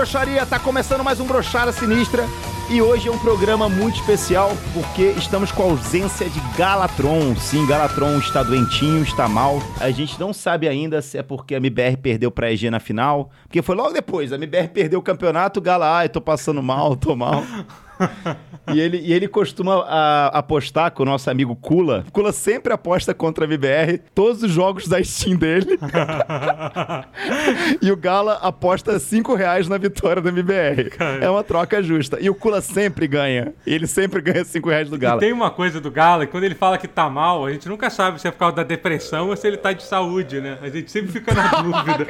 Broxaria! 0.00 0.46
Tá 0.46 0.58
começando 0.58 1.04
mais 1.04 1.20
um 1.20 1.26
Brochada 1.26 1.72
Sinistra. 1.72 2.24
E 2.70 2.80
hoje 2.80 3.08
é 3.08 3.12
um 3.12 3.18
programa 3.18 3.68
muito 3.68 3.96
especial 3.96 4.50
porque 4.72 5.10
estamos 5.18 5.52
com 5.52 5.62
a 5.62 5.66
ausência 5.66 6.26
de 6.26 6.40
Galatron. 6.56 7.36
Sim, 7.36 7.66
Galatron 7.66 8.16
está 8.16 8.42
doentinho, 8.42 9.02
está 9.02 9.28
mal. 9.28 9.58
A 9.78 9.90
gente 9.90 10.18
não 10.18 10.32
sabe 10.32 10.66
ainda 10.66 11.02
se 11.02 11.18
é 11.18 11.22
porque 11.22 11.54
a 11.54 11.58
MBR 11.58 11.98
perdeu 11.98 12.30
pra 12.30 12.50
EG 12.50 12.70
na 12.70 12.80
final. 12.80 13.30
Porque 13.42 13.60
foi 13.60 13.76
logo 13.76 13.92
depois. 13.92 14.32
A 14.32 14.36
MBR 14.36 14.68
perdeu 14.68 15.00
o 15.00 15.02
campeonato, 15.02 15.60
Gala, 15.60 15.98
ai, 15.98 16.08
tô 16.08 16.18
passando 16.18 16.62
mal, 16.62 16.96
tô 16.96 17.14
mal. 17.14 17.44
e, 18.72 18.80
ele, 18.80 18.98
e 18.98 19.12
ele 19.12 19.28
costuma 19.28 19.84
a, 19.86 20.26
apostar 20.28 20.90
com 20.92 21.02
o 21.02 21.06
nosso 21.06 21.30
amigo 21.30 21.54
Kula. 21.56 22.04
Kula 22.12 22.32
sempre 22.32 22.72
aposta 22.72 23.14
contra 23.14 23.44
a 23.44 23.46
MBR, 23.46 24.00
todos 24.14 24.42
os 24.42 24.50
jogos 24.50 24.88
da 24.88 25.02
Steam 25.02 25.36
dele. 25.36 25.78
e 27.80 27.90
o 27.90 27.96
Gala 27.96 28.34
aposta 28.42 28.98
5 28.98 29.34
reais 29.34 29.68
na 29.68 29.78
vitória 29.78 30.22
da 30.22 30.30
MBR. 30.30 30.90
É 31.20 31.28
uma 31.28 31.44
troca 31.44 31.82
justa. 31.82 32.18
E 32.20 32.28
o 32.28 32.34
Kula 32.34 32.60
sempre 32.60 33.06
ganha. 33.06 33.54
Ele 33.66 33.86
sempre 33.86 34.20
ganha 34.20 34.44
5 34.44 34.68
reais 34.68 34.90
do 34.90 34.98
Gala. 34.98 35.18
E 35.18 35.20
tem 35.20 35.32
uma 35.32 35.50
coisa 35.50 35.80
do 35.80 35.90
Gala, 35.90 36.26
quando 36.26 36.44
ele 36.44 36.54
fala 36.54 36.78
que 36.78 36.88
tá 36.88 37.08
mal, 37.08 37.46
a 37.46 37.52
gente 37.52 37.68
nunca 37.68 37.90
sabe 37.90 38.20
se 38.20 38.28
é 38.28 38.30
por 38.30 38.38
causa 38.38 38.56
da 38.56 38.62
depressão 38.62 39.28
ou 39.28 39.36
se 39.36 39.46
ele 39.46 39.56
tá 39.56 39.72
de 39.72 39.82
saúde, 39.82 40.40
né? 40.40 40.58
A 40.62 40.68
gente 40.68 40.90
sempre 40.90 41.12
fica 41.12 41.34
na 41.34 41.48
dúvida. 41.62 42.06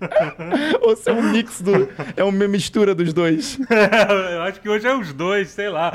Ou 0.82 0.96
se 0.96 1.10
é 1.10 1.12
um 1.12 1.22
mix 1.30 1.60
do. 1.60 1.88
É 2.16 2.24
uma 2.24 2.48
mistura 2.48 2.94
dos 2.94 3.12
dois. 3.12 3.58
Eu 4.32 4.42
acho 4.42 4.60
que 4.60 4.68
hoje 4.68 4.86
é 4.86 4.94
os 4.94 5.12
dois, 5.12 5.48
sei 5.50 5.68
lá. 5.68 5.92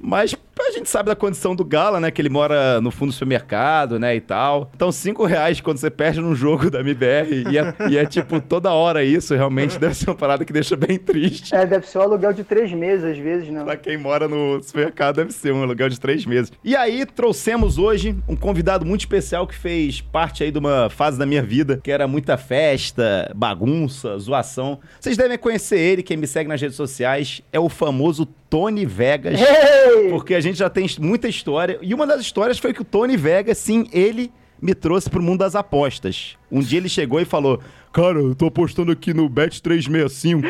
Mas 0.00 0.34
a 0.58 0.70
gente 0.70 0.88
sabe 0.88 1.08
da 1.08 1.16
condição 1.16 1.54
do 1.54 1.64
Gala, 1.64 2.00
né? 2.00 2.10
Que 2.10 2.20
ele 2.20 2.28
mora 2.28 2.80
no 2.80 2.90
fundo 2.90 3.10
do 3.10 3.12
supermercado, 3.12 3.98
né? 3.98 4.14
E 4.14 4.20
tal. 4.20 4.70
Então, 4.74 4.90
cinco 4.92 5.24
reais 5.24 5.60
quando 5.60 5.78
você 5.78 5.90
perde 5.90 6.20
num 6.20 6.34
jogo 6.34 6.70
da 6.70 6.80
MBR 6.80 7.44
e 7.50 7.58
é, 7.58 7.74
e 7.90 7.98
é, 7.98 8.06
tipo 8.06 8.40
toda 8.40 8.72
hora 8.72 9.04
isso, 9.04 9.34
realmente 9.34 9.78
deve 9.78 9.94
ser 9.94 10.10
uma 10.10 10.16
parada 10.16 10.44
que 10.44 10.52
deixa 10.52 10.76
bem 10.76 10.98
triste. 10.98 11.54
É, 11.54 11.66
deve 11.66 11.86
ser 11.86 11.98
um 11.98 12.02
aluguel 12.02 12.32
de 12.32 12.44
três 12.44 12.72
meses, 12.72 13.04
às 13.04 13.18
vezes, 13.18 13.48
né? 13.48 13.64
Pra 13.64 13.76
quem 13.76 13.96
mora 13.96 14.28
no 14.28 14.62
supermercado, 14.62 15.16
deve 15.16 15.32
ser 15.32 15.52
um 15.52 15.62
aluguel 15.62 15.88
de 15.88 15.98
três 15.98 16.24
meses. 16.24 16.52
E 16.62 16.76
aí, 16.76 17.04
trouxemos 17.04 17.78
hoje 17.78 18.16
um 18.28 18.36
convidado 18.36 18.84
muito 18.84 19.00
especial 19.00 19.46
que 19.46 19.54
fez 19.54 20.00
parte 20.00 20.44
aí 20.44 20.50
de 20.50 20.58
uma 20.58 20.88
fase 20.90 21.18
da 21.18 21.26
minha 21.26 21.42
vida, 21.42 21.80
que 21.82 21.90
era 21.90 22.06
muita 22.06 22.36
festa, 22.36 23.30
bagunça, 23.34 24.16
zoação. 24.18 24.78
Vocês 25.00 25.16
devem 25.16 25.38
conhecer 25.38 25.78
ele, 25.78 26.02
quem 26.02 26.16
me 26.16 26.26
segue 26.26 26.48
nas 26.48 26.60
redes 26.60 26.76
sociais, 26.76 27.42
é 27.52 27.58
o 27.58 27.68
famoso 27.68 28.26
Tony 28.54 28.86
Vegas. 28.86 29.40
Ei! 29.40 30.10
Porque 30.10 30.34
a 30.34 30.40
gente 30.44 30.58
já 30.58 30.70
tem 30.70 30.86
muita 31.00 31.28
história. 31.28 31.78
E 31.82 31.92
uma 31.94 32.06
das 32.06 32.20
histórias 32.20 32.58
foi 32.58 32.72
que 32.72 32.82
o 32.82 32.84
Tony 32.84 33.16
Vegas, 33.16 33.58
sim, 33.58 33.88
ele 33.92 34.32
me 34.60 34.74
trouxe 34.74 35.10
pro 35.10 35.22
mundo 35.22 35.40
das 35.40 35.54
apostas. 35.54 36.36
Um 36.50 36.60
dia 36.60 36.78
ele 36.78 36.88
chegou 36.88 37.20
e 37.20 37.24
falou: 37.24 37.60
Cara, 37.92 38.18
eu 38.18 38.34
tô 38.34 38.46
apostando 38.46 38.92
aqui 38.92 39.12
no 39.12 39.28
Bet 39.28 39.60
365. 39.62 40.46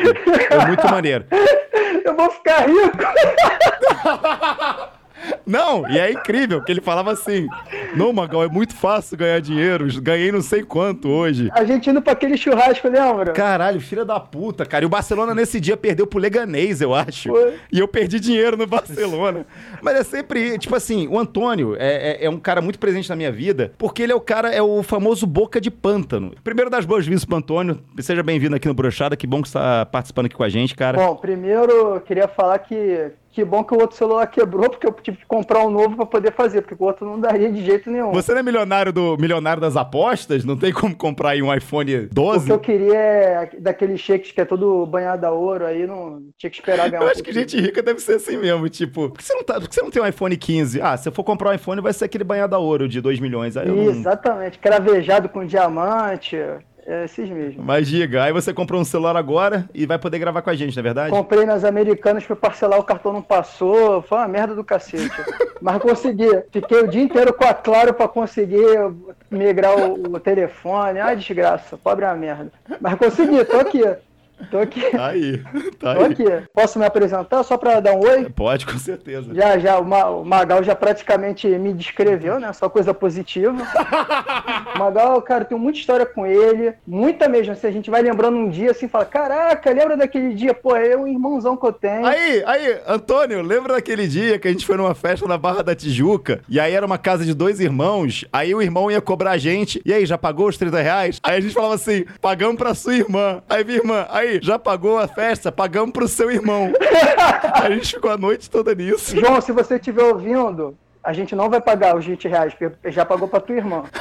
É 0.49 0.67
muito 0.67 0.87
maneiro. 0.87 1.25
Eu 2.05 2.15
vou 2.15 2.29
ficar 2.29 2.67
rico. 2.67 2.97
Não, 5.45 5.89
e 5.89 5.97
é 5.97 6.11
incrível 6.11 6.63
que 6.63 6.71
ele 6.71 6.81
falava 6.81 7.11
assim: 7.11 7.47
Não, 7.95 8.11
Magal, 8.11 8.43
é 8.43 8.47
muito 8.47 8.75
fácil 8.75 9.17
ganhar 9.17 9.39
dinheiro. 9.39 9.87
Ganhei 10.01 10.31
não 10.31 10.41
sei 10.41 10.63
quanto 10.63 11.09
hoje. 11.09 11.49
A 11.53 11.63
gente 11.63 11.89
indo 11.89 12.01
pra 12.01 12.13
aquele 12.13 12.37
churrasco, 12.37 12.87
lembra? 12.87 13.31
Caralho, 13.33 13.79
filha 13.79 14.03
da 14.03 14.19
puta, 14.19 14.65
cara. 14.65 14.83
E 14.83 14.87
o 14.87 14.89
Barcelona 14.89 15.35
nesse 15.35 15.59
dia 15.59 15.77
perdeu 15.77 16.07
pro 16.07 16.19
Leganês, 16.19 16.81
eu 16.81 16.93
acho. 16.93 17.29
Foi. 17.29 17.55
E 17.71 17.79
eu 17.79 17.87
perdi 17.87 18.19
dinheiro 18.19 18.57
no 18.57 18.67
Barcelona. 18.67 19.45
Mas 19.81 19.95
é 19.95 20.03
sempre, 20.03 20.57
tipo 20.57 20.75
assim, 20.75 21.07
o 21.07 21.19
Antônio 21.19 21.75
é, 21.77 22.23
é, 22.23 22.25
é 22.25 22.29
um 22.29 22.39
cara 22.39 22.61
muito 22.61 22.79
presente 22.79 23.09
na 23.09 23.15
minha 23.15 23.31
vida, 23.31 23.73
porque 23.77 24.03
ele 24.03 24.11
é 24.11 24.15
o 24.15 24.21
cara, 24.21 24.49
é 24.49 24.61
o 24.61 24.81
famoso 24.83 25.25
boca 25.25 25.61
de 25.61 25.69
pântano. 25.69 26.33
Primeiro 26.43 26.69
das 26.69 26.85
boas-vindas 26.85 27.25
pro 27.25 27.37
Antônio. 27.37 27.79
Seja 27.99 28.23
bem-vindo 28.23 28.55
aqui 28.55 28.67
no 28.67 28.73
Brochada. 28.73 29.15
Que 29.15 29.27
bom 29.27 29.41
que 29.41 29.49
você 29.49 29.53
tá 29.53 29.85
participando 29.85 30.25
aqui 30.25 30.35
com 30.35 30.43
a 30.43 30.49
gente, 30.49 30.75
cara. 30.75 30.97
Bom, 30.97 31.15
primeiro 31.15 31.71
eu 31.71 32.01
queria 32.01 32.27
falar 32.27 32.59
que 32.59 33.11
que 33.35 33.43
bom 33.43 33.65
que 33.65 33.73
o 33.73 33.77
outro 33.81 33.97
celular 33.97 34.25
quebrou, 34.27 34.69
porque 34.69 34.87
eu 34.87 34.93
tive 34.93 35.17
que 35.17 35.25
comprar 35.25 35.59
um 35.65 35.69
novo 35.69 35.97
pra 35.97 36.05
poder 36.05 36.31
fazer, 36.31 36.61
porque 36.61 36.81
o 36.81 36.87
outro 36.87 37.05
não 37.05 37.19
daria 37.19 37.51
de 37.51 37.65
jeito 37.65 37.91
nenhum. 37.91 38.13
Você 38.13 38.31
não 38.31 38.39
é 38.39 38.43
milionário 38.43 38.93
do 38.93 39.17
milionário 39.17 39.59
das 39.61 39.75
apostas? 39.75 40.45
Não 40.45 40.55
tem 40.55 40.71
como 40.71 40.95
comprar 40.95 41.31
aí 41.31 41.41
um 41.41 41.53
iPhone 41.53 41.93
O 41.95 42.09
12? 42.13 42.45
que 42.45 42.51
eu 42.53 42.59
queria 42.59 42.95
é 42.97 43.49
daquele 43.59 43.97
shakes 43.97 44.31
que 44.31 44.39
é 44.39 44.45
todo 44.45 44.85
banhado 44.85 45.25
a 45.25 45.31
ouro, 45.31 45.65
aí 45.65 45.85
não 45.85 46.21
tinha 46.37 46.49
que 46.49 46.55
esperar 46.55 46.89
ganhar 46.89 47.01
Eu 47.01 47.07
um 47.07 47.11
acho 47.11 47.21
que 47.21 47.33
pouquinho. 47.33 47.49
gente 47.49 47.59
rica 47.61 47.83
deve 47.83 47.99
ser 47.99 48.13
assim 48.15 48.37
mesmo, 48.37 48.69
tipo, 48.69 49.09
por 49.09 49.17
que 49.17 49.23
você 49.25 49.33
não, 49.33 49.43
tá, 49.43 49.59
que 49.59 49.75
você 49.75 49.81
não 49.81 49.91
tem 49.91 50.01
um 50.01 50.07
iPhone 50.07 50.37
15? 50.37 50.81
Ah, 50.81 50.95
se 50.95 51.09
eu 51.09 51.11
for 51.11 51.25
comprar 51.25 51.49
um 51.49 51.53
iPhone, 51.53 51.81
vai 51.81 51.91
ser 51.91 52.05
aquele 52.05 52.23
banhado 52.23 52.55
a 52.55 52.59
ouro 52.59 52.87
de 52.87 53.01
2 53.01 53.19
milhões. 53.19 53.57
Aí 53.57 53.67
eu 53.67 53.75
não... 53.75 53.83
Exatamente, 53.89 54.59
cravejado 54.59 55.27
com 55.27 55.45
diamante, 55.45 56.37
é 56.85 57.05
esses 57.05 57.27
mesmo. 57.29 57.63
Mas 57.63 57.87
diga, 57.87 58.23
aí 58.23 58.31
você 58.31 58.53
comprou 58.53 58.79
um 58.79 58.85
celular 58.85 59.17
agora 59.17 59.67
e 59.73 59.85
vai 59.85 59.97
poder 59.97 60.19
gravar 60.19 60.41
com 60.41 60.49
a 60.51 60.55
gente, 60.55 60.75
não 60.75 60.81
é 60.81 60.83
verdade? 60.83 61.09
Comprei 61.09 61.45
nas 61.45 61.63
americanas, 61.63 62.23
fui 62.23 62.35
parcelar, 62.35 62.79
o 62.79 62.83
cartão 62.83 63.11
não 63.11 63.21
passou, 63.21 64.01
foi 64.03 64.19
uma 64.19 64.27
merda 64.27 64.53
do 64.53 64.63
cacete. 64.63 65.09
Mas 65.61 65.79
consegui. 65.79 66.29
Fiquei 66.51 66.81
o 66.81 66.87
dia 66.87 67.01
inteiro 67.01 67.33
com 67.33 67.45
a 67.45 67.53
Claro 67.53 67.93
pra 67.93 68.07
conseguir 68.07 68.77
migrar 69.31 69.75
o, 69.75 70.15
o 70.15 70.19
telefone. 70.19 70.99
Ai, 70.99 71.15
desgraça, 71.15 71.77
pobre 71.77 72.05
é 72.05 72.07
uma 72.07 72.15
merda. 72.15 72.51
Mas 72.79 72.95
consegui, 72.95 73.43
tô 73.45 73.57
aqui. 73.57 73.83
Tô 74.51 74.59
aqui. 74.59 74.81
Tá 74.91 75.07
aí, 75.07 75.37
tá 75.79 75.95
Tô 75.95 76.01
aí. 76.01 76.11
aqui. 76.11 76.23
Posso 76.53 76.77
me 76.77 76.85
apresentar 76.85 77.43
só 77.43 77.57
pra 77.57 77.79
dar 77.79 77.93
um 77.93 77.99
oi? 78.01 78.29
Pode, 78.29 78.65
com 78.65 78.77
certeza. 78.77 79.33
Já, 79.33 79.57
já, 79.57 79.79
o 79.79 79.85
Ma- 79.85 80.09
o 80.09 80.25
Magal 80.25 80.63
já 80.63 80.75
praticamente 80.75 81.47
me 81.47 81.73
descreveu, 81.73 82.39
né? 82.39 82.51
Só 82.53 82.67
coisa 82.69 82.93
positiva. 82.93 83.55
Magal, 84.77 85.21
cara, 85.21 85.45
tem 85.45 85.57
muita 85.57 85.79
história 85.79 86.05
com 86.05 86.25
ele, 86.25 86.73
muita 86.85 87.27
mesmo. 87.27 87.53
Assim, 87.53 87.67
a 87.67 87.71
gente 87.71 87.89
vai 87.89 88.01
lembrando 88.01 88.37
um 88.37 88.49
dia 88.49 88.71
assim, 88.71 88.87
fala: 88.87 89.05
Caraca, 89.05 89.71
lembra 89.71 89.95
daquele 89.97 90.33
dia? 90.33 90.53
Pô, 90.53 90.75
é 90.75 90.95
um 90.95 91.07
irmãozão 91.07 91.55
que 91.57 91.65
eu 91.65 91.73
tenho. 91.73 92.05
Aí, 92.05 92.43
aí, 92.45 92.79
Antônio, 92.87 93.41
lembra 93.41 93.73
daquele 93.75 94.07
dia 94.07 94.37
que 94.39 94.47
a 94.47 94.51
gente 94.51 94.65
foi 94.65 94.75
numa 94.77 94.93
festa 94.95 95.27
na 95.27 95.37
Barra 95.37 95.63
da 95.63 95.75
Tijuca? 95.75 96.41
E 96.49 96.59
aí 96.59 96.73
era 96.73 96.85
uma 96.85 96.97
casa 96.97 97.23
de 97.25 97.33
dois 97.33 97.59
irmãos, 97.59 98.25
aí 98.31 98.53
o 98.53 98.61
irmão 98.61 98.91
ia 98.91 99.01
cobrar 99.01 99.31
a 99.31 99.37
gente, 99.37 99.81
e 99.85 99.93
aí, 99.93 100.05
já 100.05 100.17
pagou 100.17 100.47
os 100.47 100.57
30 100.57 100.81
reais? 100.81 101.19
Aí 101.23 101.37
a 101.37 101.41
gente 101.41 101.53
falava 101.53 101.75
assim, 101.75 102.05
pagamos 102.21 102.57
pra 102.57 102.73
sua 102.73 102.95
irmã. 102.95 103.41
Aí, 103.49 103.63
minha 103.63 103.77
irmã, 103.77 104.05
aí, 104.09 104.24
já 104.41 104.57
pagou 104.59 104.97
a 104.97 105.07
festa? 105.07 105.51
Pagamos 105.51 105.91
pro 105.91 106.07
seu 106.07 106.31
irmão. 106.31 106.73
aí 107.53 107.73
a 107.73 107.75
gente 107.75 107.95
ficou 107.95 108.11
a 108.11 108.17
noite 108.17 108.49
toda 108.49 108.73
nisso. 108.73 109.17
João, 109.19 109.41
se 109.41 109.51
você 109.51 109.75
estiver 109.75 110.03
ouvindo, 110.03 110.77
a 111.03 111.13
gente 111.13 111.35
não 111.35 111.49
vai 111.49 111.61
pagar 111.61 111.95
os 111.95 112.05
20 112.05 112.27
reais, 112.27 112.53
porque 112.53 112.91
já 112.91 113.05
pagou 113.05 113.27
pra 113.27 113.39
tua 113.39 113.55
irmã. 113.55 113.83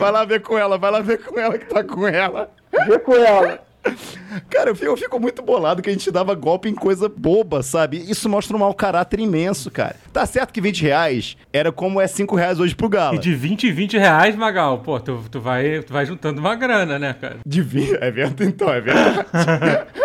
Vai 0.00 0.10
lá 0.10 0.24
ver 0.24 0.42
com 0.42 0.58
ela, 0.58 0.76
vai 0.76 0.90
lá 0.90 1.00
ver 1.00 1.18
com 1.22 1.38
ela 1.38 1.56
que 1.56 1.66
tá 1.66 1.84
com 1.84 2.06
ela. 2.06 2.50
Vê 2.86 2.98
com 2.98 3.14
ela. 3.14 3.60
Cara, 4.50 4.70
eu 4.70 4.74
fico, 4.76 4.86
eu 4.90 4.96
fico 4.96 5.18
muito 5.20 5.42
bolado 5.42 5.80
que 5.82 5.88
a 5.88 5.92
gente 5.92 6.10
dava 6.10 6.34
golpe 6.34 6.68
em 6.68 6.74
coisa 6.74 7.08
boba, 7.08 7.62
sabe? 7.62 7.98
Isso 8.10 8.28
mostra 8.28 8.56
um 8.56 8.60
mau 8.60 8.74
caráter 8.74 9.20
imenso, 9.20 9.70
cara. 9.70 9.96
Tá 10.12 10.26
certo 10.26 10.52
que 10.52 10.60
20 10.60 10.82
reais 10.82 11.36
era 11.52 11.72
como 11.72 12.00
é 12.00 12.06
5 12.06 12.36
reais 12.36 12.60
hoje 12.60 12.74
pro 12.74 12.88
Gala. 12.88 13.16
E 13.16 13.18
de 13.18 13.34
20 13.34 13.68
em 13.68 13.72
20 13.72 13.96
reais, 13.98 14.36
Magal, 14.36 14.78
pô, 14.80 14.98
tu, 15.00 15.22
tu, 15.30 15.40
vai, 15.40 15.80
tu 15.82 15.92
vai 15.92 16.04
juntando 16.06 16.40
uma 16.40 16.54
grana, 16.54 16.98
né, 16.98 17.14
cara? 17.18 17.36
De 17.46 17.62
vi- 17.62 17.96
É 18.00 18.10
verdade, 18.10 18.44
então, 18.50 18.68
é 18.72 18.80
verdade. 18.80 19.26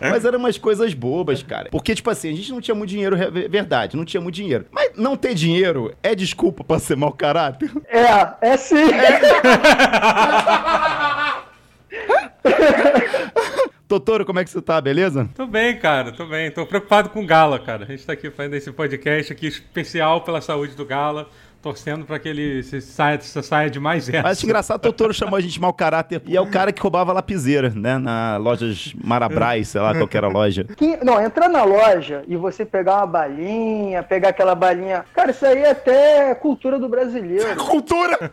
Mas 0.00 0.24
eram 0.24 0.38
umas 0.38 0.58
coisas 0.58 0.92
bobas, 0.94 1.42
cara. 1.42 1.68
Porque, 1.70 1.94
tipo 1.94 2.08
assim, 2.10 2.30
a 2.32 2.36
gente 2.36 2.50
não 2.52 2.60
tinha 2.60 2.74
muito 2.74 2.90
dinheiro, 2.90 3.16
é 3.16 3.30
verdade, 3.48 3.96
não 3.96 4.04
tinha 4.04 4.20
muito 4.20 4.34
dinheiro. 4.34 4.66
Mas 4.70 4.92
não 4.96 5.16
ter 5.16 5.34
dinheiro 5.34 5.92
é 6.02 6.14
desculpa 6.14 6.62
pra 6.62 6.78
ser 6.78 6.96
mau 6.96 7.12
caráter? 7.12 7.70
É, 7.88 8.50
é 8.52 8.56
sim. 8.56 8.76
Totoro, 13.88 14.24
como 14.24 14.40
é 14.40 14.44
que 14.44 14.50
você 14.50 14.60
tá, 14.60 14.80
beleza? 14.80 15.28
Tô 15.34 15.46
bem, 15.46 15.78
cara, 15.78 16.10
tô 16.10 16.26
bem. 16.26 16.50
Tô 16.50 16.66
preocupado 16.66 17.08
com 17.10 17.22
o 17.22 17.26
Gala, 17.26 17.58
cara. 17.58 17.84
A 17.84 17.86
gente 17.86 18.04
tá 18.04 18.14
aqui 18.14 18.30
fazendo 18.30 18.54
esse 18.54 18.72
podcast 18.72 19.32
aqui 19.32 19.46
especial 19.46 20.22
pela 20.22 20.40
saúde 20.40 20.74
do 20.74 20.84
Gala, 20.84 21.28
torcendo 21.66 22.04
pra 22.04 22.16
que 22.20 22.28
ele 22.28 22.62
se 22.62 22.80
saia, 22.80 23.20
se 23.20 23.42
saia 23.42 23.68
de 23.68 23.80
mais 23.80 24.08
essa. 24.08 24.22
Mas 24.22 24.42
engraçado, 24.44 24.80
Totoro 24.80 25.12
chamou 25.12 25.36
a 25.36 25.40
gente 25.40 25.54
de 25.54 25.60
mau 25.60 25.72
caráter. 25.72 26.22
E 26.24 26.36
é 26.36 26.40
o 26.40 26.46
cara 26.46 26.70
que 26.72 26.80
roubava 26.80 27.12
lapiseira, 27.12 27.70
né? 27.74 27.98
Na 27.98 28.36
lojas 28.36 28.94
Marabras, 29.02 29.66
sei 29.66 29.80
lá, 29.80 29.92
qual 29.92 30.06
que 30.06 30.16
era 30.16 30.28
a 30.28 30.30
loja. 30.30 30.62
Que- 30.76 30.96
não, 31.04 31.20
entrar 31.20 31.48
na 31.48 31.64
loja 31.64 32.22
e 32.28 32.36
você 32.36 32.64
pegar 32.64 32.98
uma 32.98 33.06
balinha, 33.06 34.00
pegar 34.04 34.28
aquela 34.28 34.54
balinha. 34.54 35.04
Cara, 35.12 35.32
isso 35.32 35.44
aí 35.44 35.58
é 35.58 35.70
até 35.72 36.34
cultura 36.36 36.78
do 36.78 36.88
brasileiro. 36.88 37.56
Cultura! 37.66 38.30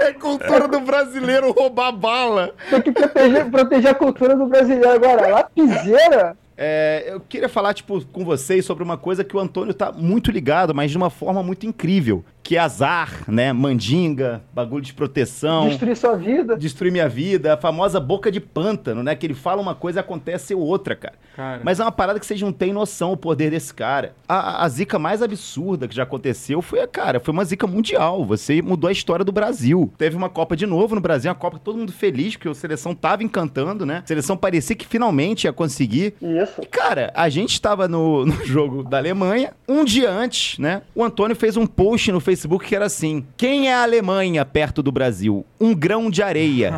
É 0.00 0.12
cultura 0.12 0.68
do 0.68 0.80
brasileiro 0.80 1.52
roubar 1.52 1.90
bala. 1.92 2.54
Tem 2.68 2.82
que 2.82 2.92
proteger, 2.92 3.50
proteger 3.50 3.90
a 3.92 3.94
cultura 3.94 4.36
do 4.36 4.46
brasileiro. 4.46 4.90
Agora, 4.90 5.26
lapiseira? 5.28 6.36
É, 6.56 7.04
eu 7.08 7.20
queria 7.20 7.48
falar, 7.48 7.74
tipo, 7.74 8.04
com 8.06 8.24
vocês 8.24 8.64
sobre 8.64 8.84
uma 8.84 8.96
coisa 8.96 9.24
que 9.24 9.36
o 9.36 9.40
Antônio 9.40 9.74
tá 9.74 9.90
muito 9.90 10.30
ligado, 10.30 10.72
mas 10.74 10.90
de 10.90 10.96
uma 10.96 11.10
forma 11.10 11.42
muito 11.42 11.66
incrível. 11.66 12.24
Que 12.44 12.56
é 12.56 12.60
azar, 12.60 13.24
né? 13.26 13.54
Mandinga, 13.54 14.42
bagulho 14.52 14.82
de 14.82 14.92
proteção. 14.92 15.66
Destruir 15.66 15.96
sua 15.96 16.14
vida. 16.14 16.56
Destruir 16.58 16.92
minha 16.92 17.08
vida. 17.08 17.54
A 17.54 17.56
famosa 17.56 17.98
boca 17.98 18.30
de 18.30 18.38
pântano, 18.38 19.02
né? 19.02 19.16
Que 19.16 19.26
ele 19.26 19.32
fala 19.32 19.62
uma 19.62 19.74
coisa 19.74 19.98
e 19.98 20.00
acontece 20.00 20.54
outra, 20.54 20.94
cara. 20.94 21.14
cara. 21.34 21.62
Mas 21.64 21.80
é 21.80 21.82
uma 21.82 21.90
parada 21.90 22.20
que 22.20 22.26
vocês 22.26 22.40
não 22.42 22.52
têm 22.52 22.70
noção 22.70 23.12
o 23.12 23.16
poder 23.16 23.50
desse 23.50 23.72
cara. 23.72 24.14
A, 24.28 24.62
a 24.62 24.68
zica 24.68 24.98
mais 24.98 25.22
absurda 25.22 25.88
que 25.88 25.94
já 25.96 26.02
aconteceu 26.02 26.60
foi, 26.60 26.86
cara, 26.86 27.18
foi 27.18 27.32
uma 27.32 27.44
zica 27.46 27.66
mundial. 27.66 28.26
Você 28.26 28.60
mudou 28.60 28.88
a 28.88 28.92
história 28.92 29.24
do 29.24 29.32
Brasil. 29.32 29.90
Teve 29.96 30.14
uma 30.14 30.28
Copa 30.28 30.54
de 30.54 30.66
novo 30.66 30.94
no 30.94 31.00
Brasil, 31.00 31.30
uma 31.30 31.34
Copa 31.34 31.58
todo 31.58 31.78
mundo 31.78 31.92
feliz, 31.92 32.36
porque 32.36 32.48
a 32.48 32.54
seleção 32.54 32.94
tava 32.94 33.24
encantando, 33.24 33.86
né? 33.86 34.02
A 34.04 34.06
seleção 34.06 34.36
parecia 34.36 34.76
que 34.76 34.86
finalmente 34.86 35.44
ia 35.44 35.52
conseguir. 35.52 36.12
Isso. 36.20 36.60
E, 36.60 36.66
cara, 36.66 37.10
a 37.14 37.30
gente 37.30 37.58
tava 37.58 37.88
no, 37.88 38.26
no 38.26 38.44
jogo 38.44 38.82
da 38.82 38.98
Alemanha. 38.98 39.54
Um 39.66 39.82
dia 39.82 40.10
antes, 40.10 40.58
né? 40.58 40.82
O 40.94 41.02
Antônio 41.02 41.34
fez 41.34 41.56
um 41.56 41.66
post 41.66 42.12
no 42.12 42.20
Facebook 42.20 42.33
Facebook 42.34 42.66
que 42.66 42.74
era 42.74 42.86
assim: 42.86 43.24
Quem 43.36 43.68
é 43.68 43.74
a 43.74 43.82
Alemanha 43.82 44.44
perto 44.44 44.82
do 44.82 44.90
Brasil? 44.90 45.46
Um 45.60 45.74
grão 45.74 46.10
de 46.10 46.22
areia. 46.22 46.72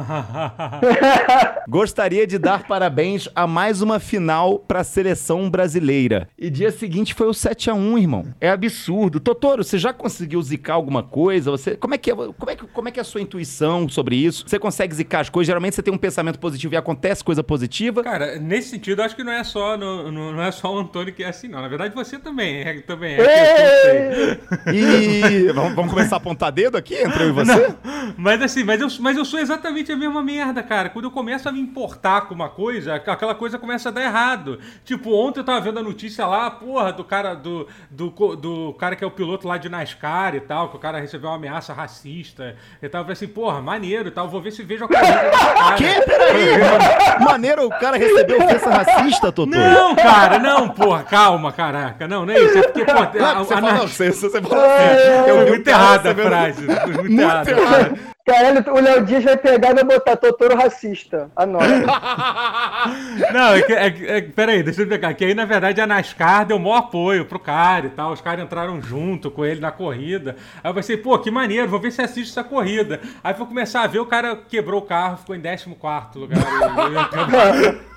Gostaria 1.66 2.26
de 2.26 2.38
dar 2.38 2.64
parabéns 2.64 3.28
a 3.34 3.46
mais 3.46 3.80
uma 3.80 3.98
final 3.98 4.58
para 4.58 4.80
a 4.80 4.84
seleção 4.84 5.50
brasileira. 5.50 6.28
E 6.38 6.50
dia 6.50 6.70
seguinte 6.70 7.14
foi 7.14 7.26
o 7.26 7.34
7 7.34 7.70
a 7.70 7.74
1 7.74 7.98
irmão. 7.98 8.26
É 8.40 8.50
absurdo. 8.50 9.18
Totoro, 9.18 9.64
você 9.64 9.78
já 9.78 9.92
conseguiu 9.92 10.40
zicar 10.42 10.74
alguma 10.74 11.02
coisa? 11.02 11.50
Você, 11.50 11.74
como 11.76 11.94
é 11.94 11.98
que 11.98 12.10
é, 12.10 12.14
como 12.14 12.50
é, 12.50 12.56
como 12.72 12.88
é, 12.88 12.90
que 12.90 13.00
é 13.00 13.02
a 13.02 13.04
sua 13.04 13.20
intuição 13.20 13.88
sobre 13.88 14.16
isso? 14.16 14.44
Você 14.46 14.58
consegue 14.58 14.94
zicar 14.94 15.20
as 15.20 15.30
coisas? 15.30 15.46
Geralmente 15.46 15.74
você 15.74 15.82
tem 15.82 15.92
um 15.92 15.98
pensamento 15.98 16.38
positivo 16.38 16.74
e 16.74 16.76
acontece 16.76 17.24
coisa 17.24 17.42
positiva? 17.42 18.02
Cara, 18.02 18.38
nesse 18.38 18.68
sentido, 18.68 19.00
acho 19.02 19.16
que 19.16 19.24
não 19.24 19.32
é 19.32 19.42
só 19.42 19.76
no, 19.76 20.10
no, 20.12 20.32
não 20.32 20.42
é 20.42 20.52
só 20.52 20.74
o 20.74 20.78
Antônio 20.78 21.14
que 21.14 21.24
é 21.24 21.28
assim, 21.28 21.48
não. 21.48 21.62
Na 21.62 21.68
verdade, 21.68 21.94
você 21.94 22.18
também 22.18 22.62
é, 22.62 22.80
também 22.82 23.16
é. 23.16 24.38
E 24.72 25.45
vamos, 25.52 25.74
vamos, 25.74 25.92
começar 25.92 26.16
a 26.16 26.18
apontar 26.18 26.52
dedo 26.52 26.76
aqui 26.76 26.94
entre 26.94 27.24
eu 27.24 27.28
e 27.28 27.32
você? 27.32 27.68
Não, 27.68 28.14
mas 28.16 28.42
assim, 28.42 28.64
mas 28.64 28.80
eu, 28.80 28.88
mas 29.00 29.16
eu 29.16 29.24
sou 29.24 29.38
exatamente 29.38 29.92
a 29.92 29.96
mesma 29.96 30.22
merda, 30.22 30.62
cara. 30.62 30.88
Quando 30.88 31.06
eu 31.06 31.10
começo 31.10 31.48
a 31.48 31.52
me 31.52 31.60
importar 31.60 32.22
com 32.22 32.34
uma 32.34 32.48
coisa, 32.48 32.94
aquela 32.94 33.34
coisa 33.34 33.58
começa 33.58 33.88
a 33.88 33.92
dar 33.92 34.02
errado. 34.02 34.58
Tipo, 34.84 35.12
ontem 35.12 35.40
eu 35.40 35.44
tava 35.44 35.60
vendo 35.60 35.78
a 35.78 35.82
notícia 35.82 36.26
lá, 36.26 36.50
porra, 36.50 36.92
do 36.92 37.04
cara 37.04 37.34
do, 37.34 37.66
do, 37.90 38.10
do 38.36 38.74
cara 38.74 38.96
que 38.96 39.04
é 39.04 39.06
o 39.06 39.10
piloto 39.10 39.46
lá 39.46 39.58
de 39.58 39.68
NASCAR 39.68 40.34
e 40.34 40.40
tal, 40.40 40.68
que 40.68 40.76
o 40.76 40.80
cara 40.80 40.98
recebeu 41.00 41.30
uma 41.30 41.36
ameaça 41.36 41.72
racista 41.72 42.56
e 42.82 42.88
tal. 42.88 43.00
Eu 43.00 43.04
falei 43.04 43.12
assim, 43.12 43.28
porra, 43.28 43.60
maneiro 43.60 44.08
e 44.08 44.10
tal, 44.10 44.28
vou 44.28 44.40
ver 44.40 44.52
se 44.52 44.62
vejo 44.62 44.84
a 44.84 44.88
cara. 44.88 45.74
Que? 45.76 46.02
Peraí, 46.02 47.24
maneiro 47.24 47.66
o 47.66 47.70
cara 47.70 47.96
recebeu 47.96 48.42
ofensa 48.42 48.70
racista, 48.70 49.32
Totô? 49.32 49.46
Não, 49.50 49.94
cara, 49.94 50.38
não, 50.38 50.68
porra, 50.68 51.02
calma, 51.02 51.52
caraca. 51.52 52.06
Não, 52.06 52.24
não 52.24 52.32
é 52.32 52.40
isso. 52.40 52.58
É 52.58 52.62
porque, 52.62 52.84
pô, 52.84 52.92
a, 52.92 53.02
a, 53.02 53.34
você, 53.38 53.54
a, 53.54 53.60
fala, 53.60 53.72
não, 53.72 53.88
você, 53.88 54.12
você 54.12 54.42
fala 54.42 54.66
assim, 54.66 55.28
eu 55.28 55.35
muito 55.44 55.68
errada 55.68 56.10
a 56.10 56.14
frase. 56.14 56.66
Muito, 56.66 56.98
muito 57.00 57.20
errada. 57.20 58.16
Caralho, 58.26 58.64
o 58.72 58.80
Léo 58.80 59.04
Dias 59.04 59.22
vai 59.22 59.36
pegar 59.36 59.70
e 59.70 59.74
vai 59.74 59.84
botar 59.84 60.16
Totoro 60.16 60.56
racista. 60.56 61.30
Anota. 61.36 61.64
Não, 63.32 63.54
é 63.54 63.62
que, 63.62 63.72
é, 63.72 64.16
é, 64.16 64.20
peraí, 64.20 64.64
deixa 64.64 64.82
eu 64.82 64.88
pegar. 64.88 65.14
Que 65.14 65.24
aí, 65.24 65.32
na 65.32 65.44
verdade, 65.44 65.80
a 65.80 65.86
NASCAR 65.86 66.44
deu 66.44 66.58
maior 66.58 66.78
apoio 66.78 67.24
pro 67.24 67.38
cara 67.38 67.86
e 67.86 67.90
tal. 67.90 68.10
Os 68.10 68.20
caras 68.20 68.44
entraram 68.44 68.82
junto 68.82 69.30
com 69.30 69.44
ele 69.44 69.60
na 69.60 69.70
corrida. 69.70 70.34
Aí 70.62 70.68
eu 70.68 70.74
pensei, 70.74 70.96
pô, 70.96 71.16
que 71.20 71.30
maneiro, 71.30 71.68
vou 71.68 71.78
ver 71.78 71.92
se 71.92 72.02
assiste 72.02 72.32
essa 72.32 72.42
corrida. 72.42 73.00
Aí 73.22 73.32
foi 73.32 73.46
começar 73.46 73.82
a 73.82 73.86
ver, 73.86 74.00
o 74.00 74.06
cara 74.06 74.34
quebrou 74.48 74.80
o 74.80 74.86
carro, 74.86 75.18
ficou 75.18 75.36
em 75.36 75.40
14 75.40 76.18
lugar. 76.18 76.40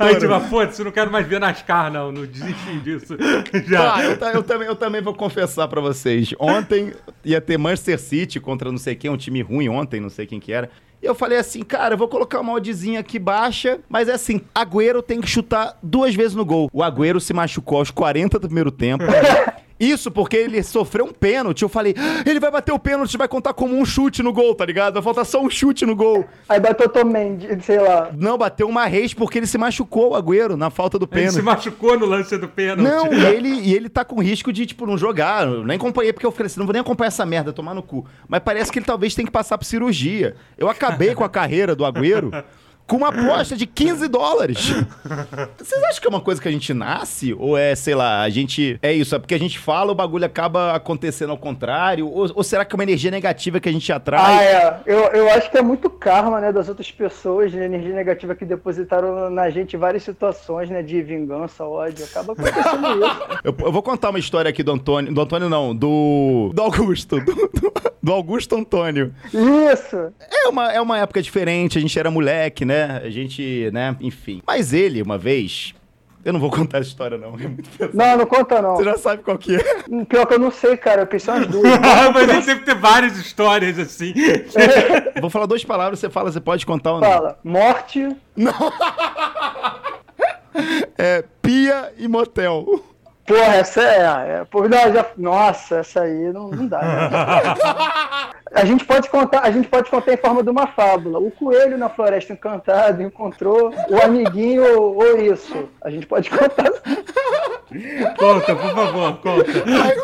Aí 0.00 0.16
tipo, 0.16 0.40
foda-se, 0.48 0.82
não 0.82 0.90
quero 0.90 1.10
mais 1.10 1.26
ver 1.26 1.40
NASCAR, 1.40 1.92
não. 1.92 2.12
Não 2.12 2.26
desisti 2.26 2.78
disso. 2.80 3.16
Já. 3.66 3.94
Ah, 3.94 4.04
eu, 4.04 4.10
eu, 4.34 4.42
também, 4.42 4.68
eu 4.68 4.76
também 4.76 5.02
vou 5.02 5.14
confessar 5.14 5.68
pra 5.68 5.80
vocês. 5.80 6.34
Ontem 6.38 6.92
ia 7.24 7.40
ter 7.40 7.58
Manchester 7.58 7.98
City 7.98 8.40
contra 8.40 8.70
não 8.70 8.78
sei 8.78 8.94
quem, 8.94 9.10
um 9.10 9.16
time 9.16 9.42
ruim 9.42 9.68
ontem, 9.68 10.00
não 10.00 10.10
sei 10.10 10.26
quem 10.26 10.40
que 10.40 10.52
era. 10.52 10.70
E 11.02 11.06
eu 11.06 11.16
falei 11.16 11.36
assim, 11.36 11.62
cara, 11.62 11.94
eu 11.94 11.98
vou 11.98 12.06
colocar 12.06 12.40
uma 12.40 12.52
oddzinha 12.52 13.00
aqui 13.00 13.18
baixa, 13.18 13.80
mas 13.88 14.08
é 14.08 14.12
assim, 14.12 14.40
Agüero 14.54 15.02
tem 15.02 15.20
que 15.20 15.28
chutar 15.28 15.76
duas 15.82 16.14
vezes 16.14 16.36
no 16.36 16.44
gol. 16.44 16.70
O 16.72 16.80
Agüero 16.80 17.20
se 17.20 17.34
machucou 17.34 17.78
aos 17.78 17.90
40 17.90 18.38
do 18.38 18.46
primeiro 18.46 18.70
tempo. 18.70 19.02
Isso 19.82 20.12
porque 20.12 20.36
ele 20.36 20.62
sofreu 20.62 21.06
um 21.06 21.12
pênalti. 21.12 21.62
Eu 21.62 21.68
falei, 21.68 21.92
ah, 21.98 22.22
ele 22.24 22.38
vai 22.38 22.52
bater 22.52 22.72
o 22.72 22.78
pênalti, 22.78 23.16
vai 23.16 23.26
contar 23.26 23.52
como 23.52 23.76
um 23.76 23.84
chute 23.84 24.22
no 24.22 24.32
gol, 24.32 24.54
tá 24.54 24.64
ligado? 24.64 24.94
Vai 24.94 25.02
faltar 25.02 25.26
só 25.26 25.42
um 25.42 25.50
chute 25.50 25.84
no 25.84 25.96
gol. 25.96 26.24
Aí 26.48 26.60
bateu 26.60 26.88
também, 26.88 27.36
sei 27.62 27.80
lá. 27.80 28.10
Não, 28.16 28.38
bateu 28.38 28.68
uma 28.68 28.86
rede 28.86 29.16
porque 29.16 29.38
ele 29.38 29.46
se 29.46 29.58
machucou, 29.58 30.10
o 30.10 30.14
Agüero, 30.14 30.56
na 30.56 30.70
falta 30.70 31.00
do 31.00 31.08
pênalti. 31.08 31.34
Ele 31.34 31.40
se 31.40 31.42
machucou 31.42 31.98
no 31.98 32.06
lance 32.06 32.38
do 32.38 32.46
pênalti. 32.46 32.80
Não, 32.80 33.12
e 33.12 33.24
ele, 33.26 33.48
e 33.48 33.74
ele 33.74 33.88
tá 33.88 34.04
com 34.04 34.20
risco 34.22 34.52
de, 34.52 34.66
tipo, 34.66 34.86
não 34.86 34.96
jogar. 34.96 35.48
Eu 35.48 35.64
nem 35.64 35.76
acompanhei 35.76 36.12
porque 36.12 36.26
eu 36.26 36.30
falei 36.30 36.46
assim, 36.46 36.60
não 36.60 36.66
vou 36.66 36.72
nem 36.72 36.80
acompanhar 36.80 37.08
essa 37.08 37.26
merda, 37.26 37.52
tomar 37.52 37.74
no 37.74 37.82
cu. 37.82 38.06
Mas 38.28 38.40
parece 38.44 38.70
que 38.70 38.78
ele 38.78 38.86
talvez 38.86 39.16
tenha 39.16 39.26
que 39.26 39.32
passar 39.32 39.58
por 39.58 39.64
cirurgia. 39.64 40.36
Eu 40.56 40.68
acabei 40.68 41.12
com 41.12 41.24
a 41.24 41.28
carreira 41.28 41.74
do 41.74 41.84
Agüero 41.84 42.30
com 42.86 42.96
uma 42.96 43.08
aposta 43.08 43.56
de 43.56 43.66
15 43.66 44.08
dólares. 44.08 44.58
Vocês 45.58 45.82
acham 45.84 46.00
que 46.00 46.06
é 46.06 46.10
uma 46.10 46.20
coisa 46.20 46.40
que 46.40 46.48
a 46.48 46.52
gente 46.52 46.74
nasce? 46.74 47.34
Ou 47.34 47.56
é, 47.56 47.74
sei 47.74 47.94
lá, 47.94 48.22
a 48.22 48.28
gente. 48.28 48.78
É 48.82 48.92
isso, 48.92 49.14
é 49.14 49.18
porque 49.18 49.34
a 49.34 49.38
gente 49.38 49.58
fala, 49.58 49.92
o 49.92 49.94
bagulho 49.94 50.24
acaba 50.24 50.72
acontecendo 50.72 51.30
ao 51.30 51.38
contrário? 51.38 52.08
Ou, 52.08 52.30
ou 52.34 52.42
será 52.42 52.64
que 52.64 52.74
é 52.74 52.76
uma 52.76 52.82
energia 52.82 53.10
negativa 53.10 53.60
que 53.60 53.68
a 53.68 53.72
gente 53.72 53.90
atrai? 53.92 54.20
Ah, 54.20 54.42
é. 54.42 54.80
Eu, 54.86 55.00
eu 55.12 55.30
acho 55.30 55.50
que 55.50 55.58
é 55.58 55.62
muito 55.62 55.88
karma, 55.88 56.40
né, 56.40 56.52
das 56.52 56.68
outras 56.68 56.90
pessoas, 56.90 57.52
né, 57.52 57.64
energia 57.64 57.94
negativa 57.94 58.34
que 58.34 58.44
depositaram 58.44 59.30
na 59.30 59.48
gente 59.50 59.76
várias 59.76 60.02
situações, 60.02 60.68
né, 60.68 60.82
de 60.82 61.00
vingança, 61.02 61.64
ódio. 61.64 62.04
Acaba 62.04 62.32
acontecendo 62.32 62.86
isso. 63.06 63.40
Eu, 63.44 63.56
eu, 63.58 63.72
vou 63.72 63.82
contar 63.82 64.10
uma 64.10 64.18
história 64.18 64.48
aqui 64.48 64.62
do 64.62 64.72
Antônio. 64.72 65.12
Do 65.12 65.20
Antônio, 65.20 65.48
não, 65.48 65.74
do. 65.74 66.50
Do 66.52 66.62
Augusto. 66.62 67.20
Do, 67.20 67.34
do, 67.34 67.71
do 68.02 68.12
Augusto 68.12 68.56
Antônio. 68.56 69.14
Isso! 69.32 70.12
É 70.30 70.48
uma, 70.48 70.72
é 70.72 70.80
uma 70.80 70.98
época 70.98 71.22
diferente, 71.22 71.78
a 71.78 71.80
gente 71.80 71.96
era 71.98 72.10
moleque, 72.10 72.64
né? 72.64 73.00
A 73.04 73.10
gente, 73.10 73.70
né, 73.72 73.96
enfim. 74.00 74.42
Mas 74.46 74.72
ele, 74.72 75.00
uma 75.00 75.16
vez, 75.16 75.74
eu 76.24 76.32
não 76.32 76.40
vou 76.40 76.50
contar 76.52 76.78
essa 76.78 76.88
história, 76.88 77.16
não. 77.16 77.34
É 77.38 77.48
muito 77.48 77.70
pesado. 77.70 77.96
Não, 77.96 78.16
não 78.18 78.26
conta, 78.26 78.60
não. 78.60 78.76
Você 78.76 78.84
já 78.84 78.98
sabe 78.98 79.22
qual 79.22 79.38
que 79.38 79.56
é. 79.56 79.84
Hum, 79.88 80.04
pior 80.04 80.26
que 80.26 80.34
eu 80.34 80.38
não 80.38 80.50
sei, 80.50 80.76
cara. 80.76 81.02
Eu 81.02 81.06
pensei 81.06 81.32
umas 81.32 81.46
duas. 81.46 81.62
Mas 82.12 82.28
ele 82.28 82.42
sempre 82.42 82.64
tem 82.64 82.74
várias 82.74 83.16
histórias, 83.16 83.78
assim. 83.78 84.12
vou 85.20 85.30
falar 85.30 85.46
duas 85.46 85.64
palavras, 85.64 85.98
você 85.98 86.10
fala, 86.10 86.32
você 86.32 86.40
pode 86.40 86.66
contar 86.66 86.94
ou 86.94 87.00
não. 87.00 87.08
Fala. 87.08 87.38
Morte. 87.44 88.16
Não. 88.36 88.52
é 90.98 91.24
pia 91.40 91.92
e 91.98 92.08
motel. 92.08 92.84
Porra, 93.26 93.56
essa 93.56 93.80
é. 93.80 94.40
é 94.40 94.44
por, 94.44 94.68
não, 94.68 94.92
já, 94.92 95.06
nossa, 95.16 95.76
essa 95.76 96.02
aí 96.02 96.30
não, 96.32 96.48
não 96.48 96.66
dá. 96.66 96.82
Né? 96.82 96.98
a, 98.52 98.64
gente 98.64 98.84
pode 98.84 99.08
contar, 99.08 99.40
a 99.40 99.50
gente 99.50 99.68
pode 99.68 99.88
contar 99.88 100.12
em 100.12 100.16
forma 100.16 100.42
de 100.42 100.50
uma 100.50 100.66
fábula. 100.66 101.20
O 101.20 101.30
coelho 101.30 101.78
na 101.78 101.88
floresta 101.88 102.32
encantada 102.32 103.00
encontrou 103.02 103.72
o 103.88 104.02
amiguinho 104.02 104.64
ouriço. 104.80 105.68
A 105.82 105.90
gente 105.90 106.06
pode 106.06 106.30
contar. 106.30 106.72
Conta, 108.18 108.56
por 108.56 108.74
favor, 108.74 109.16
conta. 109.18 109.50
Aí, 109.66 109.96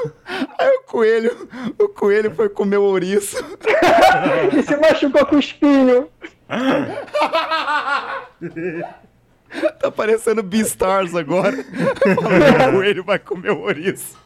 aí, 0.59 0.77
o 0.77 0.83
coelho, 0.85 1.49
o 1.79 1.89
coelho 1.89 2.35
foi 2.35 2.49
comer 2.49 2.79
o 2.79 2.85
ouriço. 2.85 3.45
e 4.57 4.63
se 4.63 4.77
machucou 4.77 5.27
com 5.27 5.37
o 5.37 5.41
espinho. 5.41 6.09
Tá 9.79 9.91
parecendo 9.91 10.43
Beastars 10.43 11.15
agora. 11.15 11.57
o 12.69 12.73
coelho 12.73 13.05
vai 13.05 13.19
comer 13.19 13.53
o 13.53 13.61
ouriço. 13.61 14.17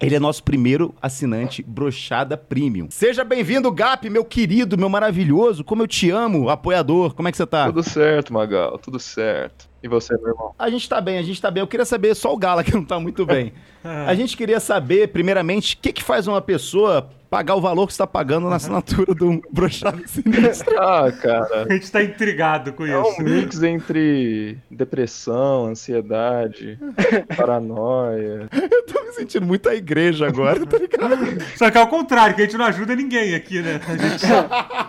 Ele 0.00 0.14
é 0.14 0.20
nosso 0.20 0.42
primeiro 0.42 0.94
assinante 1.00 1.62
Brochada 1.62 2.36
Premium. 2.36 2.88
Seja 2.90 3.24
bem-vindo, 3.24 3.70
Gap, 3.70 4.08
meu 4.10 4.24
querido, 4.24 4.76
meu 4.76 4.88
maravilhoso. 4.88 5.64
Como 5.64 5.82
eu 5.82 5.86
te 5.86 6.10
amo, 6.10 6.48
apoiador. 6.48 7.14
Como 7.14 7.28
é 7.28 7.30
que 7.30 7.36
você 7.36 7.46
tá? 7.46 7.66
Tudo 7.66 7.82
certo, 7.82 8.32
Magal, 8.32 8.78
tudo 8.78 8.98
certo. 8.98 9.68
E 9.82 9.88
você, 9.88 10.16
meu 10.16 10.28
irmão? 10.28 10.54
A 10.58 10.68
gente 10.68 10.88
tá 10.88 11.00
bem, 11.00 11.18
a 11.18 11.22
gente 11.22 11.40
tá 11.40 11.50
bem. 11.50 11.60
Eu 11.60 11.66
queria 11.66 11.86
saber, 11.86 12.14
só 12.14 12.32
o 12.32 12.36
Gala 12.36 12.64
que 12.64 12.74
não 12.74 12.84
tá 12.84 12.98
muito 12.98 13.24
bem. 13.24 13.52
a 13.82 14.14
gente 14.14 14.36
queria 14.36 14.58
saber, 14.58 15.08
primeiramente, 15.08 15.74
o 15.74 15.78
que, 15.78 15.92
que 15.92 16.02
faz 16.02 16.26
uma 16.26 16.40
pessoa 16.40 17.10
pagar 17.28 17.54
o 17.54 17.60
valor 17.60 17.86
que 17.86 17.92
você 17.92 17.98
tá 17.98 18.06
pagando 18.06 18.48
na 18.48 18.56
assinatura 18.56 19.14
do 19.14 19.42
Brochado 19.50 20.06
Sinistro. 20.08 20.68
Ah, 20.78 21.10
cara. 21.10 21.66
A 21.68 21.72
gente 21.72 21.90
tá 21.90 22.02
intrigado 22.02 22.72
com 22.72 22.86
é 22.86 22.88
isso. 22.88 23.20
É 23.20 23.22
um 23.22 23.24
mix 23.24 23.62
entre 23.62 24.58
depressão, 24.70 25.66
ansiedade, 25.66 26.78
paranoia. 27.36 28.48
Eu 28.52 28.86
tô 28.86 29.02
me 29.02 29.12
sentindo 29.12 29.44
muito 29.44 29.68
a 29.68 29.74
igreja 29.74 30.26
agora, 30.26 30.64
tá 30.64 30.78
ligado? 30.78 31.42
Só 31.56 31.70
que 31.70 31.76
é 31.76 31.82
o 31.82 31.88
contrário, 31.88 32.34
que 32.34 32.42
a 32.42 32.44
gente 32.44 32.56
não 32.56 32.64
ajuda 32.64 32.94
ninguém 32.94 33.34
aqui, 33.34 33.60
né? 33.60 33.80
Gente... 33.88 34.26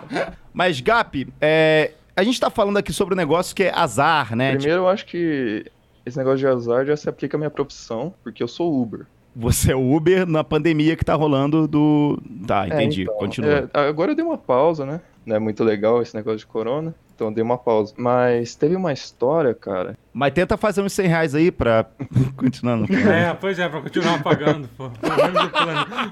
Mas, 0.54 0.80
Gap, 0.80 1.26
é, 1.40 1.92
a 2.16 2.22
gente 2.22 2.40
tá 2.40 2.50
falando 2.50 2.76
aqui 2.76 2.92
sobre 2.92 3.14
um 3.14 3.16
negócio 3.16 3.54
que 3.54 3.64
é 3.64 3.72
azar, 3.74 4.34
né? 4.36 4.52
Primeiro, 4.52 4.82
eu 4.82 4.88
acho 4.88 5.06
que 5.06 5.66
esse 6.06 6.16
negócio 6.16 6.38
de 6.38 6.46
azar 6.46 6.86
já 6.86 6.96
se 6.96 7.08
aplica 7.08 7.36
à 7.36 7.38
minha 7.38 7.50
profissão, 7.50 8.14
porque 8.22 8.42
eu 8.42 8.48
sou 8.48 8.80
Uber. 8.80 9.06
Você 9.34 9.72
é 9.72 9.76
Uber 9.76 10.26
na 10.26 10.42
pandemia 10.42 10.96
que 10.96 11.04
tá 11.04 11.14
rolando 11.14 11.68
do. 11.68 12.20
Tá, 12.46 12.64
é, 12.64 12.68
entendi. 12.68 13.02
É, 13.02 13.04
então, 13.04 13.16
Continua. 13.16 13.70
É, 13.72 13.88
agora 13.88 14.12
eu 14.12 14.16
dei 14.16 14.24
uma 14.24 14.38
pausa, 14.38 14.84
né? 14.84 15.00
Não 15.24 15.36
é 15.36 15.38
muito 15.38 15.62
legal 15.62 16.02
esse 16.02 16.14
negócio 16.14 16.38
de 16.38 16.46
corona. 16.46 16.94
Então 17.14 17.28
eu 17.28 17.34
dei 17.34 17.44
uma 17.44 17.58
pausa. 17.58 17.94
Mas 17.96 18.54
teve 18.54 18.74
uma 18.74 18.92
história, 18.92 19.54
cara, 19.54 19.96
Mas 20.12 20.32
tenta 20.32 20.56
fazer 20.56 20.82
uns 20.82 20.92
100 20.92 21.06
reais 21.06 21.34
aí 21.34 21.50
pra 21.52 21.86
continuar 22.36 22.76
no 22.76 22.86
plano. 22.86 23.10
É, 23.10 23.32
pois 23.34 23.58
é, 23.58 23.68
pra 23.68 23.80
continuar 23.80 24.22
pagando, 24.22 24.68
pô. 24.76 24.90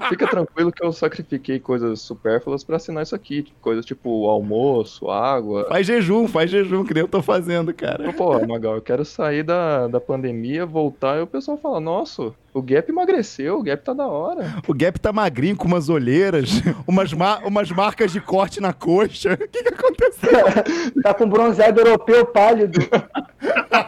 Fica 0.09 0.27
tranquilo 0.27 0.71
que 0.71 0.83
eu 0.85 0.91
sacrifiquei 0.93 1.59
coisas 1.59 1.99
supérfluas 2.01 2.63
pra 2.63 2.77
assinar 2.77 3.03
isso 3.03 3.13
aqui. 3.15 3.45
Coisas 3.61 3.85
tipo 3.85 4.29
almoço, 4.29 5.09
água. 5.09 5.65
Faz 5.67 5.85
jejum, 5.85 6.27
faz 6.27 6.49
jejum, 6.49 6.83
que 6.85 6.93
nem 6.93 7.01
eu 7.01 7.07
tô 7.09 7.21
fazendo, 7.21 7.73
cara. 7.73 8.13
Pô, 8.13 8.45
Magal, 8.47 8.75
eu 8.75 8.81
quero 8.81 9.03
sair 9.03 9.43
da, 9.43 9.87
da 9.87 9.99
pandemia, 9.99 10.65
voltar 10.65 11.17
e 11.19 11.21
o 11.21 11.27
pessoal 11.27 11.57
fala, 11.57 11.79
nossa, 11.79 12.31
o 12.53 12.61
Gap 12.61 12.89
emagreceu, 12.89 13.59
o 13.59 13.63
Gap 13.63 13.83
tá 13.83 13.93
da 13.93 14.07
hora. 14.07 14.55
O 14.67 14.73
Gap 14.73 14.99
tá 14.99 15.11
magrinho, 15.11 15.55
com 15.57 15.67
umas 15.67 15.89
olheiras, 15.89 16.61
umas, 16.87 17.11
ma- 17.13 17.39
umas 17.39 17.69
marcas 17.71 18.11
de 18.13 18.21
corte 18.21 18.61
na 18.61 18.71
coxa. 18.73 19.37
O 19.39 19.47
que 19.47 19.63
que 19.63 19.73
aconteceu? 19.73 21.01
Tá 21.03 21.13
com 21.13 21.27
bronzeado 21.27 21.79
europeu 21.81 22.25
pálido. 22.27 22.79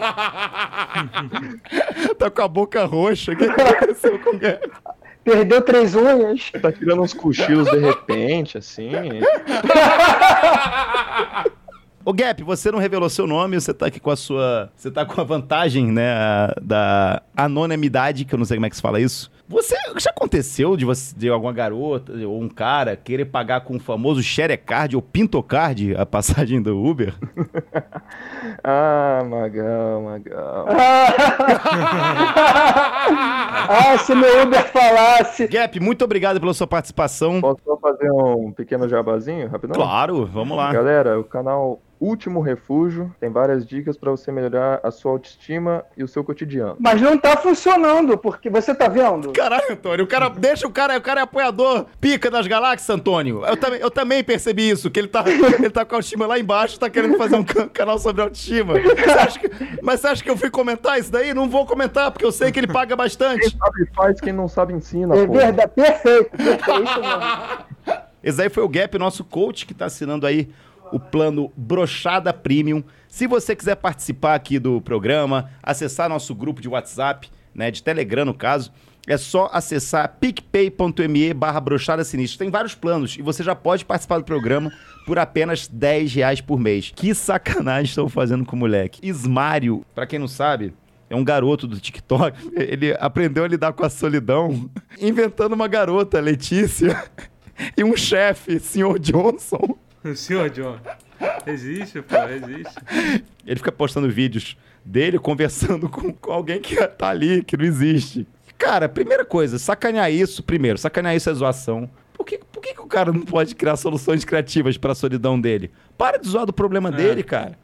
tá 2.17 2.29
com 2.29 2.41
a 2.41 2.47
boca 2.47 2.85
roxa. 2.85 3.33
O 3.33 3.35
que 3.35 3.43
aconteceu 3.45 4.17
com 4.19 4.35
o 4.35 4.39
Gap? 4.39 4.69
Perdeu 5.23 5.61
três 5.61 5.95
unhas. 5.95 6.51
Tá 6.61 6.71
tirando 6.71 7.03
uns 7.03 7.13
cochilos 7.13 7.69
de 7.69 7.77
repente, 7.77 8.57
assim. 8.57 8.89
Ô 12.03 12.11
Gap, 12.11 12.43
você 12.43 12.71
não 12.71 12.79
revelou 12.79 13.07
seu 13.09 13.27
nome, 13.27 13.61
você 13.61 13.71
tá 13.71 13.85
aqui 13.85 13.99
com 13.99 14.09
a 14.09 14.15
sua. 14.15 14.71
Você 14.75 14.89
tá 14.89 15.05
com 15.05 15.21
a 15.21 15.23
vantagem, 15.23 15.91
né? 15.91 16.49
Da 16.59 17.21
anonimidade, 17.37 18.25
que 18.25 18.33
eu 18.33 18.39
não 18.39 18.45
sei 18.45 18.57
como 18.57 18.65
é 18.65 18.71
que 18.71 18.75
se 18.75 18.81
fala 18.81 18.99
isso. 18.99 19.29
Você. 19.51 19.75
Já 19.97 20.09
aconteceu 20.11 20.77
de 20.77 20.85
você, 20.85 21.13
de 21.15 21.29
alguma 21.29 21.51
garota 21.51 22.13
ou 22.25 22.41
um 22.41 22.47
cara 22.47 22.95
querer 22.95 23.25
pagar 23.25 23.61
com 23.61 23.75
o 23.75 23.79
famoso 23.79 24.23
Sharecard 24.23 24.95
ou 24.95 25.01
Pintocard 25.01 25.93
a 25.95 26.05
passagem 26.05 26.61
do 26.61 26.77
Uber? 26.77 27.13
Ah, 28.63 29.23
Magal, 29.27 30.01
Magal. 30.01 30.65
ah, 33.69 33.97
se 33.97 34.13
meu 34.13 34.43
Uber 34.43 34.67
falasse. 34.67 35.47
Gap, 35.47 35.79
muito 35.79 36.03
obrigado 36.03 36.39
pela 36.39 36.53
sua 36.53 36.67
participação. 36.67 37.41
Posso 37.41 37.79
fazer 37.81 38.11
um 38.11 38.51
pequeno 38.51 38.87
jabazinho, 38.87 39.47
rapidão? 39.47 39.75
Claro, 39.75 40.25
vamos 40.25 40.55
lá. 40.57 40.71
Galera, 40.71 41.19
o 41.19 41.23
canal 41.23 41.79
Último 42.01 42.41
Refúgio 42.41 43.13
tem 43.19 43.29
várias 43.29 43.63
dicas 43.63 43.95
pra 43.95 44.09
você 44.09 44.31
melhorar 44.31 44.79
a 44.81 44.89
sua 44.89 45.11
autoestima 45.11 45.85
e 45.95 46.03
o 46.03 46.07
seu 46.07 46.23
cotidiano. 46.23 46.75
Mas 46.79 46.99
não 46.99 47.15
tá 47.15 47.37
funcionando, 47.37 48.17
porque 48.17 48.49
você 48.49 48.73
tá 48.73 48.87
vendo? 48.87 49.31
Caralho, 49.33 49.71
Antônio, 49.71 50.05
o 50.05 50.07
cara 50.07 50.27
deixa 50.29 50.65
o 50.65 50.71
cara, 50.71 50.97
o 50.97 51.01
cara 51.01 51.19
é 51.19 51.23
apoiador 51.23 51.85
pica 51.99 52.31
das 52.31 52.47
galáxias, 52.47 52.89
Antônio. 52.89 53.45
Eu 53.45 53.55
também, 53.55 53.79
eu 53.79 53.91
também 53.91 54.23
percebi 54.23 54.67
isso, 54.67 54.89
que 54.89 54.99
ele 54.99 55.07
tá, 55.09 55.23
ele 55.27 55.69
tá 55.69 55.85
com 55.85 55.93
a 55.93 55.97
autoestima 55.99 56.25
lá 56.25 56.39
embaixo, 56.39 56.79
tá 56.79 56.89
querendo 56.89 57.17
fazer 57.19 57.35
um 57.35 57.43
can- 57.43 57.67
canal 57.69 57.99
sobre 57.99 58.23
autoestima. 58.23 58.73
Você 58.79 59.11
acha 59.11 59.39
que- 59.39 59.51
mas 59.83 59.99
você 59.99 60.07
acha 60.07 60.23
que 60.23 60.29
eu 60.31 60.35
fui 60.37 60.49
comentar 60.49 60.99
isso 60.99 61.11
daí? 61.11 61.35
Não 61.35 61.47
vou 61.47 61.67
comentar, 61.67 62.09
porque 62.09 62.25
eu 62.25 62.31
sei 62.31 62.51
que 62.51 62.59
ele 62.59 62.67
paga 62.67 62.87
Quem 62.95 62.97
bastante. 62.97 63.55
sabe 63.55 63.85
faz, 63.95 64.19
quem 64.19 64.33
não 64.33 64.47
sabe 64.47 64.73
ensina, 64.73 65.15
É 65.15 65.27
pô. 65.27 65.33
verdade, 65.33 65.71
perfeito, 65.75 66.31
perfeito 66.31 66.83
isso 66.83 66.99
mesmo. 66.99 68.01
Esse 68.23 68.41
aí 68.41 68.49
foi 68.49 68.63
o 68.63 68.69
Gap, 68.69 68.97
nosso 68.97 69.23
coach, 69.23 69.65
que 69.67 69.73
tá 69.73 69.85
assinando 69.85 70.25
aí 70.27 70.49
o 70.91 70.99
plano 70.99 71.51
Brochada 71.55 72.33
Premium. 72.33 72.83
Se 73.07 73.27
você 73.27 73.55
quiser 73.55 73.75
participar 73.75 74.35
aqui 74.35 74.59
do 74.59 74.81
programa, 74.81 75.49
acessar 75.61 76.09
nosso 76.09 76.33
grupo 76.35 76.61
de 76.61 76.69
WhatsApp, 76.69 77.29
né, 77.53 77.71
de 77.71 77.83
Telegram 77.83 78.25
no 78.25 78.33
caso, 78.33 78.71
é 79.07 79.17
só 79.17 79.49
acessar 79.51 80.17
picpay.me 80.19 81.33
barra 81.33 81.59
brochada 81.59 82.03
sinistra. 82.03 82.39
Tem 82.39 82.51
vários 82.51 82.75
planos 82.75 83.17
e 83.17 83.21
você 83.21 83.43
já 83.43 83.55
pode 83.55 83.83
participar 83.83 84.19
do 84.19 84.23
programa 84.23 84.71
por 85.05 85.17
apenas 85.17 85.67
10 85.67 86.13
reais 86.13 86.41
por 86.41 86.59
mês. 86.59 86.91
Que 86.95 87.13
sacanagem 87.15 87.85
estão 87.85 88.07
fazendo 88.07 88.45
com 88.45 88.55
o 88.55 88.59
moleque. 88.59 88.99
Ismário, 89.01 89.83
pra 89.95 90.05
quem 90.05 90.19
não 90.19 90.27
sabe, 90.27 90.73
é 91.09 91.15
um 91.15 91.23
garoto 91.23 91.67
do 91.67 91.79
TikTok. 91.79 92.37
Ele 92.55 92.95
aprendeu 92.99 93.43
a 93.43 93.47
lidar 93.47 93.73
com 93.73 93.83
a 93.83 93.89
solidão 93.89 94.69
inventando 94.99 95.53
uma 95.53 95.67
garota, 95.67 96.19
Letícia, 96.19 97.03
e 97.75 97.83
um 97.83 97.97
chefe, 97.97 98.59
senhor 98.59 98.99
Johnson. 98.99 99.77
O 100.03 100.15
senhor 100.15 100.49
John. 100.49 100.77
Existe, 101.45 102.01
pô, 102.01 102.15
existe. 102.17 102.73
Ele 103.45 103.55
fica 103.57 103.71
postando 103.71 104.09
vídeos 104.09 104.57
dele 104.83 105.19
conversando 105.19 105.87
com, 105.89 106.11
com 106.13 106.31
alguém 106.31 106.59
que 106.59 106.75
tá 106.87 107.09
ali, 107.09 107.43
que 107.43 107.55
não 107.55 107.65
existe. 107.65 108.27
Cara, 108.57 108.87
primeira 108.89 109.25
coisa, 109.25 109.57
sacanear 109.59 110.11
isso, 110.11 110.43
primeiro, 110.43 110.77
sacanear 110.77 111.15
isso 111.15 111.29
é 111.29 111.33
zoação. 111.33 111.89
Por 112.13 112.25
que, 112.25 112.39
por 112.51 112.61
que, 112.61 112.73
que 112.75 112.81
o 112.81 112.85
cara 112.87 113.11
não 113.11 113.21
pode 113.21 113.55
criar 113.55 113.75
soluções 113.75 114.23
criativas 114.23 114.77
pra 114.77 114.93
solidão 114.93 115.39
dele? 115.39 115.71
Para 115.97 116.17
de 116.17 116.27
zoar 116.27 116.45
do 116.45 116.53
problema 116.53 116.89
É. 116.89 116.91
dele, 116.91 117.23
cara. 117.23 117.57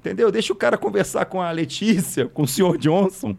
Entendeu? 0.00 0.30
Deixa 0.30 0.52
o 0.52 0.56
cara 0.56 0.76
conversar 0.78 1.24
com 1.24 1.40
a 1.40 1.50
Letícia, 1.50 2.26
com 2.26 2.42
o 2.42 2.48
senhor 2.48 2.76
Johnson. 2.78 3.36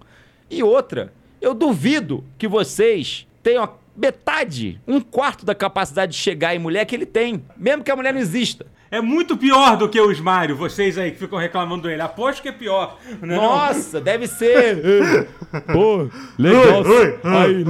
E 0.49 0.61
outra, 0.63 1.13
eu 1.39 1.53
duvido 1.53 2.23
que 2.37 2.47
vocês 2.47 3.27
tenham 3.43 3.63
a 3.63 3.67
metade, 3.95 4.79
um 4.87 4.99
quarto 4.99 5.45
da 5.45 5.55
capacidade 5.55 6.11
de 6.11 6.17
chegar 6.17 6.55
em 6.55 6.59
mulher 6.59 6.85
que 6.85 6.95
ele 6.95 7.05
tem, 7.05 7.43
mesmo 7.57 7.83
que 7.83 7.91
a 7.91 7.95
mulher 7.95 8.13
não 8.13 8.19
exista. 8.19 8.65
É 8.91 9.01
muito 9.01 9.35
pior 9.35 9.75
do 9.77 9.89
que 9.89 9.99
o 9.99 10.11
Ismário, 10.11 10.55
vocês 10.55 10.97
aí 10.97 11.11
que 11.11 11.17
ficam 11.17 11.39
reclamando 11.39 11.87
dele. 11.87 12.01
Aposto 12.01 12.41
que 12.41 12.49
é 12.49 12.51
pior. 12.51 12.97
Não 13.21 13.35
é 13.35 13.37
não? 13.37 13.43
Nossa, 13.43 13.99
deve 13.99 14.27
ser. 14.27 15.27
Pô, 15.73 16.07
legal. 16.37 16.83
Aí, 17.23 17.63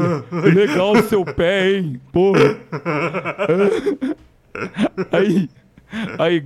legal 0.53 0.91
o 0.91 1.03
seu 1.03 1.23
pé, 1.25 1.71
hein? 1.71 2.01
Pô. 2.11 2.33
Aí. 5.11 5.49
Aí, 6.19 6.43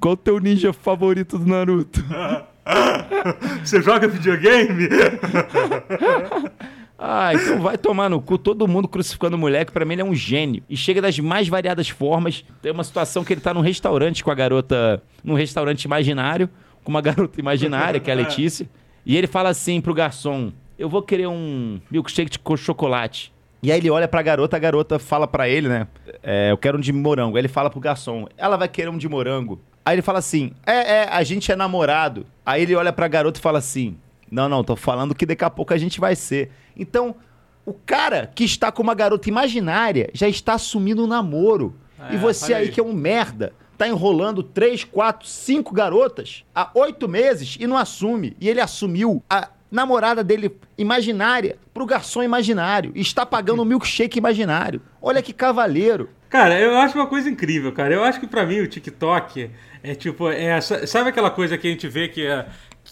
qual 0.00 0.14
o 0.14 0.16
teu 0.16 0.38
ninja 0.38 0.72
favorito 0.72 1.38
do 1.38 1.46
Naruto? 1.46 2.02
Você 3.62 3.82
joga 3.82 4.08
videogame? 4.08 4.88
Ah, 6.98 7.32
então 7.32 7.60
vai 7.60 7.78
tomar 7.78 8.10
no 8.10 8.20
cu 8.20 8.36
todo 8.36 8.66
mundo 8.66 8.88
crucificando 8.88 9.36
o 9.36 9.38
moleque. 9.38 9.70
Pra 9.70 9.84
mim, 9.84 9.92
ele 9.94 10.02
é 10.02 10.04
um 10.04 10.14
gênio. 10.14 10.62
E 10.68 10.76
chega 10.76 11.00
das 11.00 11.16
mais 11.20 11.46
variadas 11.46 11.88
formas. 11.88 12.44
Tem 12.60 12.72
uma 12.72 12.82
situação 12.82 13.22
que 13.24 13.32
ele 13.32 13.40
tá 13.40 13.54
num 13.54 13.60
restaurante 13.60 14.24
com 14.24 14.30
a 14.30 14.34
garota. 14.34 15.00
Num 15.22 15.34
restaurante 15.34 15.84
imaginário. 15.84 16.50
Com 16.82 16.90
uma 16.90 17.00
garota 17.00 17.38
imaginária, 17.38 18.00
que 18.00 18.10
é 18.10 18.14
a 18.14 18.16
Letícia. 18.18 18.68
E 19.06 19.16
ele 19.16 19.26
fala 19.28 19.48
assim 19.50 19.80
pro 19.80 19.94
garçom: 19.94 20.50
Eu 20.78 20.88
vou 20.88 21.00
querer 21.02 21.28
um 21.28 21.80
milkshake 21.90 22.30
de 22.30 22.38
co- 22.40 22.56
chocolate. 22.56 23.32
E 23.62 23.70
aí 23.72 23.78
ele 23.78 23.90
olha 23.90 24.06
pra 24.08 24.22
garota, 24.22 24.56
a 24.56 24.60
garota 24.60 24.98
fala 24.98 25.26
pra 25.26 25.48
ele, 25.48 25.68
né? 25.68 25.86
É, 26.22 26.50
eu 26.50 26.56
quero 26.58 26.78
um 26.78 26.80
de 26.80 26.92
morango. 26.92 27.36
Aí 27.36 27.40
ele 27.42 27.48
fala 27.48 27.70
pro 27.70 27.78
garçom: 27.80 28.26
Ela 28.36 28.56
vai 28.56 28.68
querer 28.68 28.88
um 28.88 28.98
de 28.98 29.08
morango. 29.08 29.60
Aí 29.84 29.94
ele 29.94 30.02
fala 30.02 30.18
assim: 30.18 30.50
É, 30.66 31.02
é, 31.02 31.08
a 31.08 31.22
gente 31.22 31.52
é 31.52 31.54
namorado. 31.56 32.26
Aí 32.44 32.62
ele 32.62 32.74
olha 32.74 32.92
pra 32.92 33.06
garota 33.06 33.38
e 33.38 33.42
fala 33.42 33.58
assim: 33.58 33.96
Não, 34.30 34.48
não, 34.48 34.64
tô 34.64 34.76
falando 34.76 35.14
que 35.14 35.26
daqui 35.26 35.44
a 35.44 35.50
pouco 35.50 35.72
a 35.72 35.78
gente 35.78 36.00
vai 36.00 36.14
ser. 36.16 36.50
Então, 36.76 37.14
o 37.64 37.74
cara 37.74 38.30
que 38.34 38.44
está 38.44 38.72
com 38.72 38.82
uma 38.82 38.94
garota 38.94 39.28
imaginária 39.28 40.10
já 40.12 40.28
está 40.28 40.54
assumindo 40.54 41.04
um 41.04 41.06
namoro. 41.06 41.74
É, 41.98 42.14
e 42.14 42.16
você 42.16 42.54
aí 42.54 42.64
aí. 42.64 42.70
que 42.70 42.80
é 42.80 42.82
um 42.82 42.92
merda, 42.92 43.52
tá 43.76 43.86
enrolando 43.86 44.42
três, 44.42 44.84
quatro, 44.84 45.28
cinco 45.28 45.74
garotas 45.74 46.44
há 46.54 46.70
oito 46.74 47.08
meses 47.08 47.56
e 47.60 47.66
não 47.66 47.76
assume. 47.76 48.36
E 48.40 48.48
ele 48.48 48.60
assumiu 48.60 49.22
a 49.28 49.48
namorada 49.70 50.24
dele 50.24 50.56
imaginária 50.76 51.58
pro 51.74 51.86
garçom 51.86 52.22
imaginário. 52.22 52.92
E 52.94 53.00
está 53.00 53.26
pagando 53.26 53.62
um 53.62 53.64
milkshake 53.66 54.18
imaginário. 54.18 54.80
Olha 55.00 55.22
que 55.22 55.32
cavaleiro. 55.32 56.08
Cara, 56.28 56.60
eu 56.60 56.76
acho 56.76 56.94
uma 56.94 57.06
coisa 57.06 57.28
incrível, 57.28 57.72
cara. 57.72 57.94
Eu 57.94 58.04
acho 58.04 58.20
que 58.20 58.26
pra 58.26 58.44
mim 58.44 58.60
o 58.60 58.66
TikTok 58.66 59.50
é 59.82 59.94
tipo, 59.94 60.28
é, 60.30 60.60
sabe 60.60 61.08
aquela 61.08 61.30
coisa 61.30 61.56
que 61.56 61.66
a 61.66 61.70
gente 61.70 61.88
vê 61.88 62.08
que 62.08 62.26
é, 62.26 62.46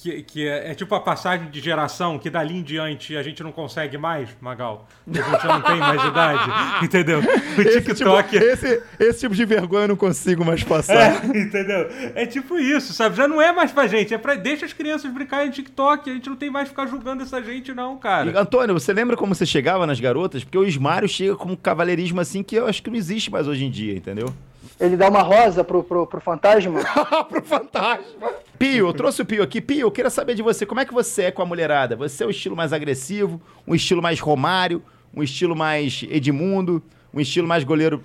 que, 0.07 0.23
que 0.23 0.49
é, 0.49 0.71
é 0.71 0.75
tipo 0.75 0.95
a 0.95 1.01
passagem 1.01 1.51
de 1.51 1.61
geração 1.61 2.19
que 2.19 2.31
dali 2.31 2.57
em 2.57 2.63
diante 2.63 3.17
a 3.17 3.23
gente 3.23 3.43
não 3.43 3.51
consegue 3.51 3.99
mais, 3.99 4.29
Magal? 4.41 4.87
A 5.07 5.13
gente 5.13 5.43
já 5.43 5.49
não 5.49 5.63
tem 5.63 5.79
mais 5.79 6.05
idade, 6.05 6.51
entendeu? 6.85 7.19
O 7.19 7.65
TikTok 7.65 8.37
Esse 8.37 8.47
tipo, 8.47 8.67
esse, 8.67 8.83
esse 9.01 9.21
tipo 9.21 9.35
de 9.35 9.45
vergonha 9.45 9.85
eu 9.85 9.89
não 9.89 9.97
consigo 9.97 10.45
mais 10.45 10.63
passar. 10.63 11.25
É, 11.25 11.27
entendeu? 11.39 11.89
É 12.15 12.25
tipo 12.25 12.59
isso, 12.59 12.93
sabe? 12.93 13.17
Já 13.17 13.27
não 13.27 13.43
é 13.43 13.53
mais 13.53 13.73
pra 13.73 13.87
gente, 13.87 14.15
é 14.15 14.19
pra. 14.19 14.37
Deixa 14.37 14.65
as 14.65 14.73
crianças 14.73 15.11
brincarem 15.13 15.51
de 15.51 15.57
TikTok, 15.57 16.09
a 16.09 16.15
gente 16.15 16.29
não 16.29 16.37
tem 16.37 16.51
mais 16.51 16.69
que 16.69 16.71
ficar 16.71 16.87
julgando 16.87 17.23
essa 17.23 17.43
gente, 17.43 17.75
não, 17.75 17.97
cara. 17.97 18.31
E, 18.31 18.37
Antônio, 18.37 18.75
você 18.75 18.93
lembra 18.93 19.17
como 19.17 19.35
você 19.35 19.47
chegava 19.47 19.87
nas 19.87 19.99
garotas? 19.99 20.45
Porque 20.45 20.59
o 20.59 20.65
Ismário 20.65 21.09
chega 21.09 21.35
com 21.35 21.51
um 21.51 21.57
cavaleirismo 21.57 22.21
assim 22.21 22.43
que 22.43 22.55
eu 22.55 22.67
acho 22.67 22.83
que 22.83 22.91
não 22.91 22.97
existe 22.97 23.31
mais 23.31 23.49
hoje 23.49 23.65
em 23.65 23.71
dia, 23.71 23.95
entendeu? 23.95 24.33
Ele 24.78 24.97
dá 24.97 25.09
uma 25.09 25.23
rosa 25.23 25.64
pro, 25.64 25.83
pro, 25.83 26.06
pro 26.06 26.21
fantasma. 26.21 26.80
Pro 27.28 27.42
fantasma. 27.42 28.30
Pio, 28.59 28.88
eu 28.88 28.92
trouxe 28.92 29.23
o 29.23 29.25
Pio 29.25 29.42
aqui. 29.42 29.61
Pio, 29.61 29.80
eu 29.80 29.90
queria 29.90 30.11
saber 30.11 30.35
de 30.35 30.42
você, 30.42 30.66
como 30.66 30.80
é 30.80 30.85
que 30.85 30.92
você 30.92 31.25
é 31.25 31.30
com 31.30 31.42
a 31.42 31.47
mulherada? 31.47 31.97
Você 31.97 32.25
é 32.25 32.26
o 32.26 32.30
estilo 32.30 32.54
mais 32.54 32.73
agressivo, 32.73 33.40
um 33.66 33.75
estilo 33.75 34.02
mais 34.02 34.21
Romário, 34.21 34.83
um 35.14 35.23
estilo 35.23 35.56
mais 35.56 36.04
Edmundo, 36.11 36.83
um 37.12 37.21
estilo 37.21 37.49
mais 37.49 37.64
goleiro... 37.64 38.02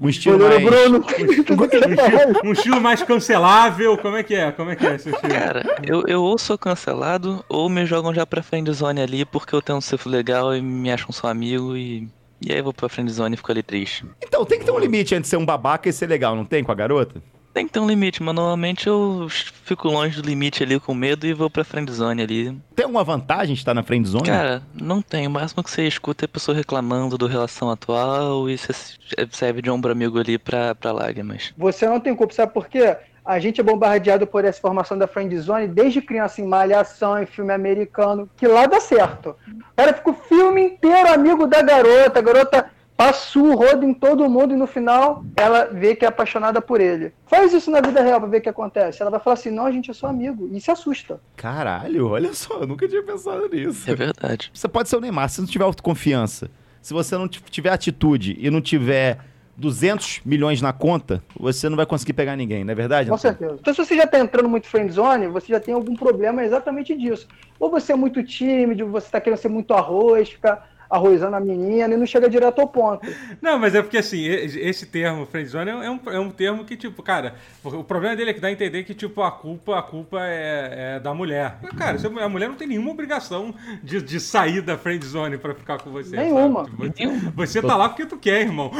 Um 0.00 0.08
estilo 0.08 0.36
Goleiro 0.36 0.64
mais... 0.64 0.90
Bruno. 0.90 1.04
Um 2.44 2.52
estilo 2.52 2.80
mais 2.80 3.02
cancelável, 3.04 3.96
como 3.98 4.16
é 4.16 4.24
que 4.24 4.34
é? 4.34 4.50
Como 4.50 4.70
é 4.70 4.74
que 4.74 4.84
é 4.84 4.96
esse 4.96 5.10
estilo? 5.10 5.32
Cara, 5.32 5.76
eu, 5.84 6.02
eu 6.08 6.22
ou 6.22 6.36
sou 6.36 6.58
cancelado, 6.58 7.44
ou 7.48 7.68
me 7.68 7.86
jogam 7.86 8.12
já 8.12 8.26
pra 8.26 8.42
friendzone 8.42 9.00
ali 9.00 9.24
porque 9.24 9.54
eu 9.54 9.62
tenho 9.62 9.78
um 9.78 9.80
cifro 9.80 10.10
legal 10.10 10.56
e 10.56 10.60
me 10.60 10.90
acham 10.90 11.12
só 11.12 11.28
amigo 11.28 11.76
e. 11.76 12.08
E 12.44 12.52
aí 12.52 12.58
eu 12.58 12.64
vou 12.64 12.72
pra 12.72 12.88
friendzone 12.88 13.34
e 13.34 13.36
fico 13.36 13.52
ali 13.52 13.62
triste. 13.62 14.04
Então, 14.22 14.44
tem 14.44 14.58
que 14.58 14.64
ter 14.64 14.72
um 14.72 14.78
limite 14.78 15.14
entre 15.14 15.28
ser 15.28 15.36
um 15.36 15.44
babaca 15.44 15.88
e 15.88 15.92
ser 15.92 16.08
legal, 16.08 16.34
não 16.34 16.44
tem, 16.44 16.64
com 16.64 16.72
a 16.72 16.74
garota? 16.74 17.22
Tem 17.54 17.66
que 17.66 17.72
ter 17.72 17.80
um 17.80 17.86
limite, 17.86 18.22
mas 18.22 18.34
normalmente 18.34 18.86
eu 18.86 19.26
fico 19.28 19.86
longe 19.88 20.20
do 20.22 20.26
limite 20.26 20.62
ali 20.62 20.80
com 20.80 20.94
medo 20.94 21.26
e 21.26 21.34
vou 21.34 21.50
pra 21.50 21.62
friendzone 21.62 22.22
ali. 22.22 22.58
Tem 22.74 22.84
alguma 22.84 23.04
vantagem 23.04 23.54
de 23.54 23.60
estar 23.60 23.74
na 23.74 23.82
friend 23.82 24.08
zone? 24.08 24.24
Cara, 24.24 24.62
não 24.72 25.02
tem. 25.02 25.26
O 25.26 25.30
máximo 25.30 25.62
que 25.62 25.70
você 25.70 25.86
escuta 25.86 26.24
é 26.24 26.26
a 26.26 26.28
pessoa 26.28 26.56
reclamando 26.56 27.18
do 27.18 27.26
relação 27.26 27.70
atual 27.70 28.48
e 28.48 28.56
você 28.56 28.72
serve 29.30 29.60
de 29.60 29.70
ombro 29.70 29.92
amigo 29.92 30.18
ali 30.18 30.38
pra, 30.38 30.74
pra 30.74 30.92
lágrimas. 30.92 31.52
Você 31.58 31.86
não 31.86 32.00
tem 32.00 32.16
culpa, 32.16 32.32
sabe 32.32 32.54
por 32.54 32.68
quê? 32.68 32.96
A 33.24 33.38
gente 33.38 33.60
é 33.60 33.64
bombardeado 33.64 34.26
por 34.26 34.44
essa 34.44 34.60
formação 34.60 34.98
da 34.98 35.06
friend 35.06 35.36
zone 35.38 35.68
desde 35.68 36.02
criança 36.02 36.40
em 36.40 36.46
malhação, 36.46 37.20
em 37.20 37.26
filme 37.26 37.52
americano, 37.52 38.28
que 38.36 38.46
lá 38.46 38.66
dá 38.66 38.80
certo. 38.80 39.36
O 39.48 39.76
cara 39.76 39.94
fica 39.94 40.10
o 40.10 40.14
filme 40.14 40.62
inteiro 40.62 41.12
amigo 41.12 41.46
da 41.46 41.62
garota, 41.62 42.18
a 42.18 42.22
garota 42.22 42.70
passa 42.96 43.38
o 43.38 43.54
rodo 43.54 43.84
em 43.84 43.94
todo 43.94 44.28
mundo 44.28 44.54
e 44.54 44.56
no 44.56 44.66
final 44.66 45.24
ela 45.36 45.66
vê 45.66 45.94
que 45.94 46.04
é 46.04 46.08
apaixonada 46.08 46.60
por 46.60 46.80
ele. 46.80 47.12
Faz 47.26 47.52
isso 47.52 47.70
na 47.70 47.80
vida 47.80 48.00
real 48.02 48.20
pra 48.20 48.28
ver 48.28 48.38
o 48.38 48.40
que 48.40 48.48
acontece. 48.48 49.02
Ela 49.02 49.10
vai 49.10 49.20
falar 49.20 49.34
assim: 49.34 49.50
não, 49.50 49.66
a 49.66 49.72
gente 49.72 49.90
é 49.90 49.94
só 49.94 50.06
amigo. 50.08 50.48
E 50.52 50.60
se 50.60 50.70
assusta. 50.70 51.20
Caralho, 51.36 52.08
olha 52.08 52.32
só, 52.34 52.60
eu 52.60 52.66
nunca 52.66 52.88
tinha 52.88 53.02
pensado 53.02 53.48
nisso. 53.48 53.90
É 53.90 53.94
verdade. 53.94 54.50
Você 54.52 54.68
pode 54.68 54.88
ser 54.88 54.96
o 54.96 55.00
Neymar, 55.00 55.28
se 55.28 55.40
não 55.40 55.48
tiver 55.48 55.64
autoconfiança, 55.64 56.50
se 56.80 56.92
você 56.92 57.16
não 57.16 57.28
tiver 57.28 57.70
atitude 57.70 58.36
e 58.38 58.50
não 58.50 58.60
tiver 58.60 59.18
200 59.56 60.22
milhões 60.24 60.62
na 60.62 60.72
conta, 60.72 61.22
você 61.38 61.68
não 61.68 61.76
vai 61.76 61.86
conseguir 61.86 62.14
pegar 62.14 62.36
ninguém, 62.36 62.64
não 62.64 62.72
é 62.72 62.74
verdade? 62.74 63.08
Com 63.08 63.14
Antônio? 63.14 63.38
certeza. 63.38 63.58
Então, 63.60 63.74
se 63.74 63.84
você 63.84 63.96
já 63.96 64.06
tá 64.06 64.18
entrando 64.18 64.48
muito 64.48 64.66
friend 64.66 64.90
zone, 64.92 65.26
você 65.28 65.48
já 65.48 65.60
tem 65.60 65.74
algum 65.74 65.94
problema 65.94 66.44
exatamente 66.44 66.96
disso. 66.96 67.28
Ou 67.60 67.70
você 67.70 67.92
é 67.92 67.96
muito 67.96 68.22
tímido, 68.22 68.86
você 68.88 69.08
tá 69.10 69.20
querendo 69.20 69.38
ser 69.38 69.48
muito 69.48 69.72
arroz, 69.74 70.30
ficar 70.30 70.71
arrozando 70.92 71.34
a 71.36 71.40
menina 71.40 71.94
e 71.94 71.96
não 71.96 72.06
chega 72.06 72.28
direto 72.28 72.60
ao 72.60 72.68
ponto. 72.68 73.06
Não, 73.40 73.58
mas 73.58 73.74
é 73.74 73.82
porque 73.82 73.98
assim, 73.98 74.24
esse 74.26 74.86
termo 74.86 75.24
friendzone 75.26 75.70
é 75.70 75.90
um, 75.90 76.00
é 76.10 76.20
um 76.20 76.30
termo 76.30 76.64
que, 76.64 76.76
tipo, 76.76 77.02
cara, 77.02 77.34
o 77.64 77.82
problema 77.82 78.14
dele 78.14 78.30
é 78.30 78.34
que 78.34 78.40
dá 78.40 78.48
a 78.48 78.52
entender 78.52 78.84
que, 78.84 78.94
tipo, 78.94 79.22
a 79.22 79.30
culpa, 79.32 79.78
a 79.78 79.82
culpa 79.82 80.18
é, 80.22 80.96
é 80.96 81.00
da 81.00 81.14
mulher. 81.14 81.56
Mas, 81.62 81.72
Cara, 81.72 82.24
a 82.24 82.28
mulher 82.28 82.48
não 82.48 82.56
tem 82.56 82.68
nenhuma 82.68 82.90
obrigação 82.90 83.54
de, 83.82 84.02
de 84.02 84.20
sair 84.20 84.60
da 84.60 84.76
friendzone 84.76 85.38
pra 85.38 85.54
ficar 85.54 85.78
com 85.78 85.90
você. 85.90 86.16
Nenhuma. 86.16 86.64
sabe? 86.66 86.90
Tipo, 86.90 87.12
Você, 87.34 87.60
você 87.60 87.62
tá 87.62 87.76
lá 87.76 87.88
porque 87.88 88.06
tu 88.06 88.16
quer, 88.18 88.42
irmão. 88.42 88.70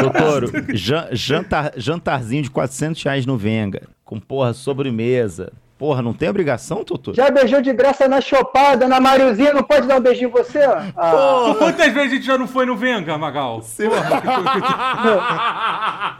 Doutor, 0.00 0.50
jan- 0.74 1.08
jantar, 1.12 1.72
jantarzinho 1.76 2.42
de 2.42 2.50
400 2.50 3.02
reais 3.02 3.26
no 3.26 3.36
Venga, 3.36 3.88
com 4.04 4.20
porra, 4.20 4.52
sobremesa. 4.52 5.52
Porra, 5.80 6.02
não 6.02 6.12
tem 6.12 6.28
obrigação, 6.28 6.84
Totoro? 6.84 7.16
Já 7.16 7.30
beijou 7.30 7.62
de 7.62 7.72
graça 7.72 8.06
na 8.06 8.20
chopada, 8.20 8.86
na 8.86 9.00
Mariozinha, 9.00 9.54
não 9.54 9.62
pode 9.62 9.86
dar 9.86 9.96
um 9.96 10.00
beijinho 10.00 10.28
em 10.28 10.30
você? 10.30 10.58
Ah, 10.94 11.54
Quantas 11.56 11.86
vezes 11.94 12.12
a 12.12 12.14
gente 12.16 12.26
já 12.26 12.36
não 12.36 12.46
foi 12.46 12.66
no 12.66 12.76
Venga, 12.76 13.16
Magal? 13.16 13.62
Porra, 13.62 14.20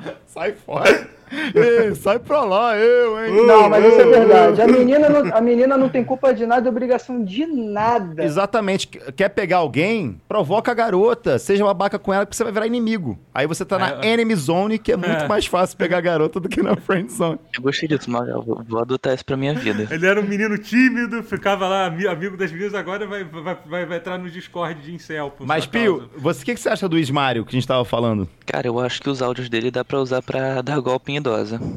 que 0.00 0.14
Sai 0.32 0.52
fora. 0.54 1.19
Ei, 1.54 1.94
sai 1.94 2.18
pra 2.18 2.42
lá, 2.42 2.76
eu, 2.76 3.24
hein? 3.24 3.46
não, 3.46 3.68
mas 3.68 3.84
isso 3.84 4.00
é 4.00 4.04
verdade. 4.06 4.62
A 4.62 4.66
menina, 4.66 5.08
não, 5.08 5.36
a 5.36 5.40
menina 5.40 5.76
não 5.76 5.88
tem 5.88 6.04
culpa 6.04 6.34
de 6.34 6.44
nada, 6.46 6.68
obrigação 6.68 7.24
de 7.24 7.46
nada. 7.46 8.22
Exatamente. 8.24 8.88
Qu- 8.88 9.12
Quer 9.12 9.28
pegar 9.30 9.58
alguém? 9.58 10.20
Provoca 10.28 10.70
a 10.70 10.74
garota. 10.74 11.38
Seja 11.38 11.64
babaca 11.64 11.98
com 11.98 12.12
ela, 12.12 12.24
porque 12.26 12.36
você 12.36 12.44
vai 12.44 12.52
virar 12.52 12.66
inimigo. 12.66 13.18
Aí 13.34 13.46
você 13.46 13.64
tá 13.64 13.78
na 13.78 14.02
É. 14.02 14.08
enemy 14.12 14.34
zone, 14.34 14.78
que 14.78 14.92
é 14.92 14.96
muito 14.96 15.24
É. 15.24 15.28
mais 15.28 15.46
fácil 15.46 15.76
pegar 15.76 15.98
a 15.98 16.00
garota 16.00 16.40
do 16.40 16.48
que 16.48 16.62
na 16.62 16.76
friend 16.76 17.12
zone. 17.12 17.38
Eu 17.56 17.62
gostei 17.62 17.88
disso, 17.88 18.10
Magal. 18.10 18.42
Vou, 18.42 18.62
vou 18.66 18.80
adotar 18.80 19.14
isso 19.14 19.24
pra 19.24 19.36
minha 19.36 19.54
vida. 19.54 19.86
Ele 19.90 20.06
era 20.06 20.20
um 20.20 20.24
menino 20.24 20.56
tímido, 20.58 21.22
ficava 21.22 21.66
lá, 21.68 21.86
ami- 21.86 22.06
amigo 22.06 22.36
das 22.36 22.50
meninas, 22.50 22.74
agora 22.74 23.06
vai, 23.06 23.24
vai, 23.24 23.56
vai, 23.66 23.86
vai 23.86 23.98
entrar 23.98 24.18
no 24.18 24.28
Discord 24.30 24.80
de 24.82 24.94
incel. 24.94 25.32
Mas, 25.40 25.66
Pio, 25.66 26.08
o 26.22 26.34
que, 26.44 26.54
que 26.54 26.60
você 26.60 26.68
acha 26.68 26.88
do 26.88 26.98
Ismário 26.98 27.44
que 27.44 27.50
a 27.50 27.58
gente 27.58 27.66
tava 27.68 27.84
falando? 27.84 28.28
Cara, 28.46 28.66
eu 28.66 28.78
acho 28.80 29.00
que 29.00 29.08
os 29.08 29.22
áudios 29.22 29.48
dele 29.48 29.70
dá 29.70 29.84
pra 29.84 29.98
usar 30.00 30.22
pra 30.22 30.60
dar 30.62 30.80
golpe 30.80 31.12
em 31.12 31.19
idosa. 31.20 31.60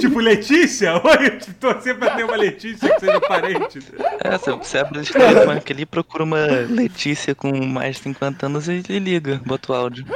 Tipo, 0.00 0.20
Letícia? 0.20 0.94
Oi, 0.94 1.30
tipo, 1.38 1.54
torcer 1.60 1.96
pra 1.96 2.10
ter 2.16 2.24
uma 2.24 2.36
Letícia 2.36 2.88
que 2.94 3.00
seja 3.00 3.20
parente. 3.20 3.78
É, 4.24 4.38
você, 4.38 4.78
abre 4.78 5.00
esse 5.00 5.12
telefone 5.12 5.62
ali, 5.70 5.86
procura 5.86 6.24
uma 6.24 6.46
Letícia 6.68 7.34
com 7.34 7.52
mais 7.64 7.96
de 7.96 8.02
50 8.02 8.46
anos 8.46 8.68
e, 8.68 8.82
e 8.88 8.98
liga, 8.98 9.40
bota 9.44 9.72
o 9.72 9.74
áudio. 9.74 10.06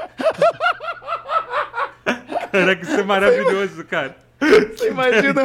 Caraca, 2.50 2.82
isso 2.82 3.00
é 3.00 3.02
maravilhoso, 3.02 3.84
cara. 3.84 4.16
Você 4.40 4.88
imagina, 4.88 5.44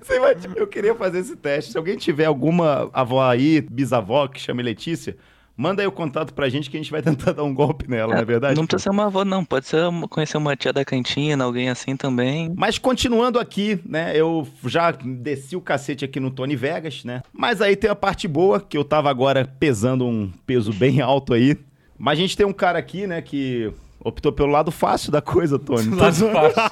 você 0.00 0.16
imagina? 0.16 0.54
Eu 0.56 0.66
queria 0.66 0.94
fazer 0.94 1.18
esse 1.18 1.36
teste. 1.36 1.72
Se 1.72 1.78
alguém 1.78 1.96
tiver 1.96 2.26
alguma 2.26 2.88
avó 2.92 3.28
aí, 3.28 3.60
bisavó, 3.60 4.28
que 4.28 4.40
chame 4.40 4.62
Letícia, 4.62 5.16
manda 5.58 5.82
aí 5.82 5.88
o 5.88 5.92
contato 5.92 6.32
pra 6.32 6.48
gente 6.48 6.70
que 6.70 6.76
a 6.76 6.80
gente 6.80 6.90
vai 6.90 7.02
tentar 7.02 7.32
dar 7.32 7.42
um 7.42 7.52
golpe 7.52 7.90
nela, 7.90 8.14
não 8.14 8.22
é 8.22 8.24
verdade? 8.24 8.56
Não 8.56 8.64
precisa 8.64 8.84
ser 8.84 8.90
uma 8.90 9.06
avó, 9.06 9.24
não. 9.24 9.44
Pode 9.44 9.66
ser 9.66 9.82
conhecer 10.08 10.38
uma 10.38 10.56
tia 10.56 10.72
da 10.72 10.84
cantina, 10.84 11.44
alguém 11.44 11.68
assim 11.68 11.96
também. 11.96 12.52
Mas 12.56 12.78
continuando 12.78 13.40
aqui, 13.40 13.80
né? 13.84 14.12
Eu 14.14 14.46
já 14.64 14.92
desci 14.92 15.56
o 15.56 15.60
cacete 15.60 16.04
aqui 16.04 16.20
no 16.20 16.30
Tony 16.30 16.54
Vegas, 16.54 17.04
né? 17.04 17.22
Mas 17.32 17.60
aí 17.60 17.74
tem 17.74 17.90
a 17.90 17.96
parte 17.96 18.28
boa, 18.28 18.60
que 18.60 18.78
eu 18.78 18.84
tava 18.84 19.10
agora 19.10 19.44
pesando 19.58 20.06
um 20.06 20.30
peso 20.46 20.72
bem 20.72 21.00
alto 21.00 21.34
aí. 21.34 21.58
Mas 21.98 22.16
a 22.16 22.22
gente 22.22 22.36
tem 22.36 22.46
um 22.46 22.52
cara 22.52 22.78
aqui, 22.78 23.08
né, 23.08 23.20
que 23.20 23.72
optou 24.08 24.32
pelo 24.32 24.50
lado 24.50 24.70
fácil 24.70 25.12
da 25.12 25.20
coisa, 25.22 25.58
Tony. 25.60 25.94
Lado 25.94 26.28
fácil. 26.30 26.62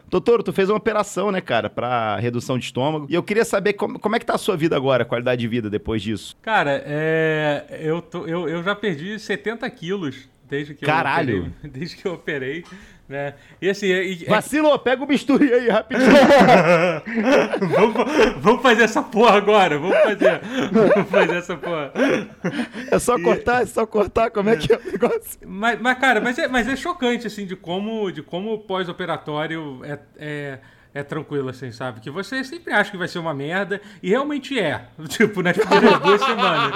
Doutor, 0.08 0.42
tu 0.42 0.52
fez 0.52 0.68
uma 0.68 0.76
operação, 0.76 1.30
né, 1.30 1.40
cara, 1.40 1.68
pra 1.68 2.16
redução 2.16 2.58
de 2.58 2.66
estômago. 2.66 3.06
E 3.08 3.14
eu 3.14 3.22
queria 3.22 3.44
saber 3.44 3.74
como, 3.74 3.98
como 3.98 4.16
é 4.16 4.18
que 4.18 4.26
tá 4.26 4.34
a 4.34 4.38
sua 4.38 4.56
vida 4.56 4.76
agora, 4.76 5.02
a 5.02 5.06
qualidade 5.06 5.40
de 5.40 5.48
vida 5.48 5.68
depois 5.68 6.02
disso. 6.02 6.36
Cara, 6.42 6.82
é, 6.86 7.80
eu, 7.82 8.00
tô, 8.00 8.26
eu, 8.26 8.48
eu 8.48 8.62
já 8.62 8.74
perdi 8.74 9.18
70 9.18 9.68
quilos 9.70 10.28
desde 10.48 10.74
que 10.74 10.84
Caralho. 10.84 11.36
eu 11.36 11.40
operei. 11.42 11.70
Desde 11.70 11.96
que 11.96 12.06
eu 12.06 12.12
operei, 12.14 12.64
né? 13.08 13.34
E 13.60 13.68
assim, 13.68 13.86
e- 13.86 14.26
pega 14.82 15.02
o 15.02 15.06
bisturi 15.06 15.52
aí 15.52 15.68
rapidinho. 15.68 16.10
vamos, 17.76 17.94
vamos 18.40 18.62
fazer 18.62 18.84
essa 18.84 19.02
porra 19.02 19.36
agora. 19.36 19.78
Vamos 19.78 19.96
fazer. 19.98 20.40
Vamos 20.72 21.10
fazer 21.10 21.36
essa 21.36 21.56
porra. 21.56 21.92
É 22.90 22.98
só 22.98 23.20
cortar, 23.20 23.62
é 23.62 23.66
só 23.66 23.86
cortar, 23.86 24.30
como 24.30 24.48
é 24.48 24.56
que 24.56 24.72
é 24.72 24.76
o 24.76 24.84
negócio? 24.84 25.38
Mas, 25.46 25.80
mas, 25.80 25.98
cara, 25.98 26.20
mas 26.20 26.38
é, 26.38 26.48
mas 26.48 26.66
é 26.68 26.76
chocante, 26.76 27.26
assim, 27.26 27.46
de 27.46 27.56
como, 27.56 28.10
de 28.10 28.22
como 28.22 28.54
o 28.54 28.58
pós-operatório 28.58 29.80
é, 29.84 29.98
é, 30.16 30.58
é 30.94 31.02
tranquilo, 31.02 31.48
assim, 31.48 31.72
sabe? 31.72 32.00
Que 32.00 32.08
você 32.08 32.44
sempre 32.44 32.72
acha 32.72 32.90
que 32.92 32.96
vai 32.96 33.08
ser 33.08 33.18
uma 33.18 33.34
merda, 33.34 33.80
e 34.00 34.10
realmente 34.10 34.56
é. 34.58 34.86
Tipo, 35.08 35.42
nas 35.42 35.56
primeiras 35.56 35.98
duas 35.98 36.20
semanas. 36.20 36.72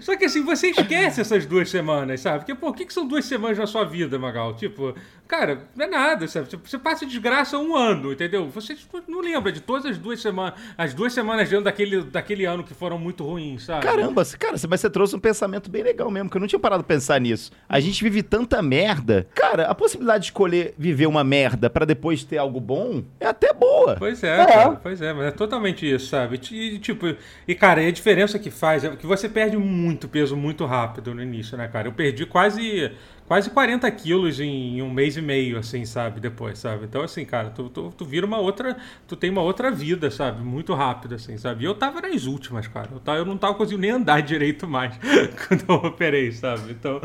Só 0.04 0.16
que, 0.16 0.26
assim, 0.26 0.44
você 0.44 0.68
esquece 0.68 1.20
essas 1.20 1.46
duas 1.46 1.70
semanas, 1.70 2.20
sabe? 2.20 2.40
Porque, 2.40 2.54
pô, 2.54 2.68
o 2.68 2.74
que, 2.74 2.84
que 2.84 2.92
são 2.92 3.08
duas 3.08 3.24
semanas 3.24 3.56
na 3.56 3.66
sua 3.66 3.84
vida, 3.84 4.18
Magal? 4.18 4.54
Tipo, 4.54 4.94
cara, 5.26 5.66
não 5.74 5.86
é 5.86 5.88
nada, 5.88 6.28
sabe? 6.28 6.48
Tipo, 6.48 6.68
Você 6.68 6.78
passa 6.78 7.06
desgraça 7.06 7.58
um 7.58 7.74
ano, 7.74 8.12
entendeu? 8.12 8.48
Você 8.50 8.74
tipo, 8.74 9.00
não 9.08 9.20
lembra 9.20 9.50
de 9.50 9.60
todas 9.60 9.86
as 9.86 9.98
duas 9.98 10.20
semanas, 10.20 10.58
as 10.76 10.92
duas 10.92 11.12
semanas 11.12 11.48
dentro 11.48 11.64
daquele, 11.64 12.02
daquele 12.02 12.44
ano 12.44 12.62
que 12.62 12.74
foram 12.74 12.98
muito 12.98 13.24
ruins, 13.24 13.64
sabe? 13.64 13.82
Caramba, 13.82 14.24
cara, 14.38 14.56
mas 14.68 14.80
você 14.80 14.90
trouxe 14.90 15.16
um 15.16 15.20
pensamento 15.20 15.70
bem 15.70 15.82
legal 15.82 16.10
mesmo, 16.10 16.28
que 16.28 16.36
eu 16.36 16.40
não 16.40 16.48
tinha 16.48 16.58
parado 16.58 16.84
pra 16.84 16.94
pensar 16.94 17.20
nisso. 17.20 17.50
A 17.68 17.80
gente 17.80 18.02
vive 18.02 18.22
tanta 18.22 18.60
merda. 18.60 19.26
Cara, 19.34 19.64
a 19.64 19.74
possibilidade 19.74 20.24
de 20.24 20.26
escolher 20.26 20.74
viver 20.76 21.06
uma 21.06 21.24
merda 21.24 21.70
pra 21.70 21.84
depois 21.84 22.24
ter 22.24 22.38
algo 22.38 22.57
bom 22.60 23.02
é 23.20 23.26
até 23.26 23.52
boa. 23.52 23.96
Pois 23.98 24.22
é, 24.22 24.40
É. 24.42 24.46
cara, 24.46 24.76
pois 24.82 25.00
é, 25.02 25.12
mas 25.12 25.26
é 25.26 25.30
totalmente 25.30 25.88
isso, 25.90 26.06
sabe? 26.06 26.40
E, 26.52 26.78
tipo, 26.78 27.06
e 27.46 27.54
cara, 27.54 27.82
e 27.82 27.88
a 27.88 27.90
diferença 27.90 28.38
que 28.38 28.50
faz 28.50 28.84
é 28.84 28.94
que 28.96 29.06
você 29.06 29.28
perde 29.28 29.56
muito 29.56 30.08
peso 30.08 30.36
muito 30.36 30.64
rápido 30.64 31.14
no 31.14 31.22
início, 31.22 31.56
né, 31.56 31.66
cara? 31.68 31.88
Eu 31.88 31.92
perdi 31.92 32.24
quase, 32.26 32.92
quase 33.26 33.50
40 33.50 33.90
quilos 33.90 34.38
em 34.40 34.80
um 34.82 34.90
mês 34.90 35.16
e 35.16 35.22
meio, 35.22 35.58
assim, 35.58 35.84
sabe? 35.84 36.20
Depois, 36.20 36.58
sabe? 36.58 36.84
Então, 36.84 37.02
assim, 37.02 37.24
cara, 37.24 37.50
tu, 37.50 37.68
tu, 37.68 37.92
tu 37.96 38.04
vira 38.04 38.24
uma 38.26 38.38
outra, 38.38 38.76
tu 39.06 39.16
tem 39.16 39.30
uma 39.30 39.42
outra 39.42 39.70
vida, 39.70 40.10
sabe? 40.10 40.42
Muito 40.42 40.74
rápido, 40.74 41.14
assim, 41.16 41.36
sabe? 41.36 41.64
E 41.64 41.66
eu 41.66 41.74
tava 41.74 42.00
nas 42.00 42.24
últimas, 42.26 42.66
cara. 42.68 42.88
Eu, 42.92 43.00
tava, 43.00 43.18
eu 43.18 43.24
não 43.24 43.36
tava 43.36 43.54
conseguindo 43.54 43.82
nem 43.82 43.90
andar 43.90 44.20
direito 44.22 44.66
mais 44.68 44.94
quando 45.48 45.64
eu 45.68 45.74
operei, 45.88 46.30
sabe? 46.32 46.72
Então. 46.72 47.00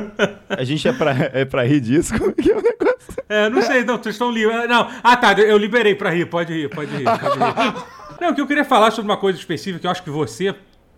A 0.48 0.64
gente 0.64 0.86
é 0.86 0.92
pra, 0.92 1.12
é 1.32 1.44
pra 1.44 1.64
rir 1.64 1.80
disso? 1.80 2.16
Como 2.18 2.30
é 2.30 2.42
que 2.42 2.50
é 2.50 2.56
o 2.56 2.62
negócio? 2.62 3.24
É, 3.28 3.48
não 3.48 3.62
sei, 3.62 3.84
não, 3.84 3.96
vocês 3.96 4.14
estão 4.14 4.30
livres. 4.30 4.68
Não, 4.68 4.88
ah 5.02 5.16
tá, 5.16 5.32
eu 5.34 5.56
liberei 5.56 5.94
pra 5.94 6.10
rir, 6.10 6.26
pode 6.26 6.52
rir, 6.52 6.68
pode 6.68 6.90
rir, 6.94 7.04
pode 7.04 7.38
rir. 7.38 7.84
Não, 8.20 8.32
que 8.32 8.40
eu 8.40 8.46
queria 8.46 8.64
falar 8.64 8.92
sobre 8.92 9.10
uma 9.10 9.16
coisa 9.16 9.36
específica 9.36 9.80
que 9.80 9.86
eu 9.86 9.90
acho 9.90 10.02
que 10.04 10.10
você. 10.10 10.54